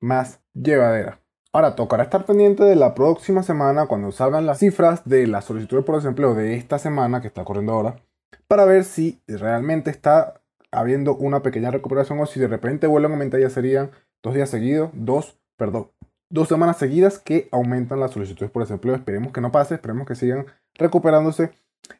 más 0.00 0.40
llevadera. 0.52 1.20
Ahora, 1.52 1.76
tocará 1.76 2.02
estar 2.02 2.26
pendiente 2.26 2.64
de 2.64 2.74
la 2.74 2.96
próxima 2.96 3.44
semana 3.44 3.86
cuando 3.86 4.10
salgan 4.10 4.46
las 4.46 4.58
cifras 4.58 5.08
de 5.08 5.28
la 5.28 5.42
solicitud 5.42 5.84
por 5.84 5.94
desempleo 5.94 6.34
de 6.34 6.56
esta 6.56 6.80
semana 6.80 7.20
que 7.20 7.28
está 7.28 7.44
corriendo 7.44 7.72
ahora, 7.72 8.02
para 8.48 8.64
ver 8.64 8.82
si 8.82 9.22
realmente 9.28 9.90
está 9.90 10.42
habiendo 10.72 11.14
una 11.14 11.40
pequeña 11.40 11.70
recuperación 11.70 12.18
o 12.18 12.26
si 12.26 12.40
de 12.40 12.48
repente 12.48 12.88
vuelven 12.88 13.12
a 13.12 13.14
aumentar, 13.14 13.38
ya 13.38 13.50
serían 13.50 13.92
dos 14.24 14.34
días 14.34 14.50
seguidos, 14.50 14.90
dos, 14.92 15.38
perdón, 15.56 15.92
dos 16.30 16.48
semanas 16.48 16.78
seguidas 16.78 17.20
que 17.20 17.48
aumentan 17.52 18.00
las 18.00 18.10
solicitudes 18.10 18.50
por 18.50 18.62
desempleo. 18.62 18.96
Esperemos 18.96 19.32
que 19.32 19.40
no 19.40 19.52
pase, 19.52 19.74
esperemos 19.74 20.08
que 20.08 20.16
sigan 20.16 20.46
recuperándose. 20.80 21.50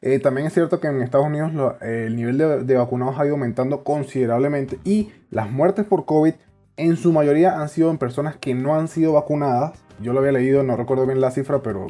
Eh, 0.01 0.19
también 0.19 0.47
es 0.47 0.53
cierto 0.53 0.79
que 0.79 0.87
en 0.87 1.01
Estados 1.01 1.27
Unidos 1.27 1.51
el 1.81 2.15
nivel 2.15 2.37
de, 2.37 2.75
vacunados 2.75 3.19
ha 3.19 3.25
ido 3.25 3.35
aumentando 3.35 3.83
considerablemente 3.83 4.79
y 4.83 5.11
las 5.29 5.51
muertes 5.51 5.85
por 5.85 6.05
COVID 6.05 6.33
en 6.77 6.97
su 6.97 7.13
mayoría 7.13 7.59
han 7.61 7.69
sido 7.69 7.91
en 7.91 7.97
personas 7.97 8.37
que 8.37 8.53
no 8.55 8.75
han 8.75 8.87
sido 8.87 9.13
vacunadas. 9.13 9.73
Yo 10.01 10.13
lo 10.13 10.19
había 10.19 10.31
leído, 10.31 10.63
no 10.63 10.75
recuerdo 10.77 11.05
bien 11.05 11.21
la 11.21 11.31
cifra, 11.31 11.61
pero 11.61 11.87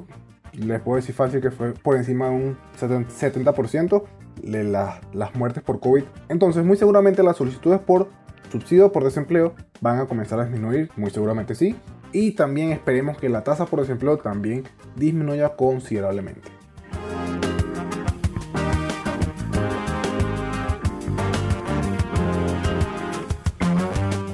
les 0.53 0.81
puedo 0.81 0.98
decir 0.98 1.15
fácil 1.15 1.41
que 1.41 1.51
fue 1.51 1.74
por 1.74 1.95
encima 1.95 2.29
de 2.29 2.36
un 2.36 2.57
70% 2.79 4.03
de 4.41 4.63
las 4.63 5.36
muertes 5.36 5.63
por 5.63 5.79
COVID. 5.79 6.03
Entonces 6.27 6.65
muy 6.65 6.77
seguramente 6.77 7.24
las 7.24 7.38
solicitudes 7.38 7.79
por 7.79 8.10
subsidio 8.51 8.91
por 8.91 9.03
desempleo 9.03 9.53
van 9.79 10.00
a 10.00 10.05
comenzar 10.05 10.39
a 10.39 10.45
disminuir, 10.45 10.89
muy 10.98 11.12
seguramente 11.12 11.55
sí. 11.55 11.75
Y 12.12 12.31
también 12.31 12.71
esperemos 12.71 13.17
que 13.17 13.29
la 13.29 13.44
tasa 13.44 13.65
por 13.65 13.79
desempleo 13.79 14.18
también 14.18 14.63
disminuya 14.98 15.55
considerablemente. 15.55 16.60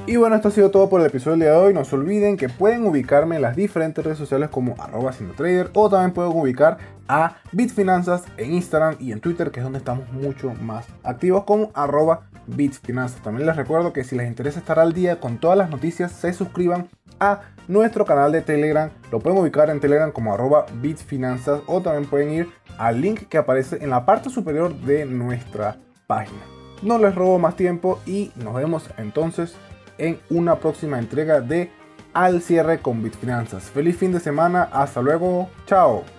Y 0.08 0.16
bueno, 0.16 0.36
esto 0.36 0.48
ha 0.48 0.50
sido 0.50 0.70
todo 0.70 0.88
por 0.88 1.02
el 1.02 1.06
episodio 1.06 1.36
de 1.36 1.50
hoy. 1.50 1.74
No 1.74 1.84
se 1.84 1.94
olviden 1.94 2.38
que 2.38 2.48
pueden 2.48 2.86
ubicarme 2.86 3.36
en 3.36 3.42
las 3.42 3.54
diferentes 3.54 4.02
redes 4.02 4.16
sociales 4.16 4.48
como 4.48 4.74
arroba 4.78 5.12
trader 5.36 5.68
o 5.74 5.90
también 5.90 6.14
pueden 6.14 6.32
ubicar 6.32 6.78
a 7.08 7.36
Bitfinanzas 7.52 8.22
en 8.38 8.54
Instagram 8.54 8.96
y 9.00 9.12
en 9.12 9.20
Twitter, 9.20 9.50
que 9.50 9.60
es 9.60 9.64
donde 9.64 9.80
estamos 9.80 10.10
mucho 10.10 10.54
más 10.62 10.86
activos 11.02 11.44
como 11.44 11.70
arroba 11.74 12.22
Bitfinanzas. 12.46 13.20
También 13.22 13.46
les 13.46 13.54
recuerdo 13.54 13.92
que 13.92 14.02
si 14.02 14.16
les 14.16 14.26
interesa 14.26 14.60
estar 14.60 14.78
al 14.78 14.94
día 14.94 15.20
con 15.20 15.36
todas 15.36 15.58
las 15.58 15.68
noticias, 15.68 16.10
se 16.10 16.32
suscriban 16.32 16.88
a 17.20 17.42
nuestro 17.66 18.06
canal 18.06 18.32
de 18.32 18.40
Telegram. 18.40 18.88
Lo 19.12 19.18
pueden 19.18 19.38
ubicar 19.38 19.68
en 19.68 19.78
Telegram 19.78 20.10
como 20.10 20.32
arroba 20.32 20.64
Bitfinanzas 20.80 21.60
o 21.66 21.82
también 21.82 22.08
pueden 22.08 22.30
ir 22.32 22.48
al 22.78 22.98
link 22.98 23.28
que 23.28 23.36
aparece 23.36 23.76
en 23.82 23.90
la 23.90 24.06
parte 24.06 24.30
superior 24.30 24.74
de 24.74 25.04
nuestra 25.04 25.76
página. 26.06 26.40
No 26.80 26.96
les 26.96 27.14
robo 27.14 27.38
más 27.38 27.56
tiempo 27.56 28.00
y 28.06 28.32
nos 28.36 28.54
vemos 28.54 28.88
entonces 28.96 29.54
en 29.98 30.18
una 30.30 30.56
próxima 30.56 30.98
entrega 30.98 31.40
de 31.40 31.70
Al 32.14 32.40
cierre 32.40 32.80
con 32.80 33.02
Bitfinanzas. 33.02 33.64
Feliz 33.64 33.96
fin 33.96 34.12
de 34.12 34.20
semana, 34.20 34.62
hasta 34.72 35.02
luego, 35.02 35.50
chao. 35.66 36.17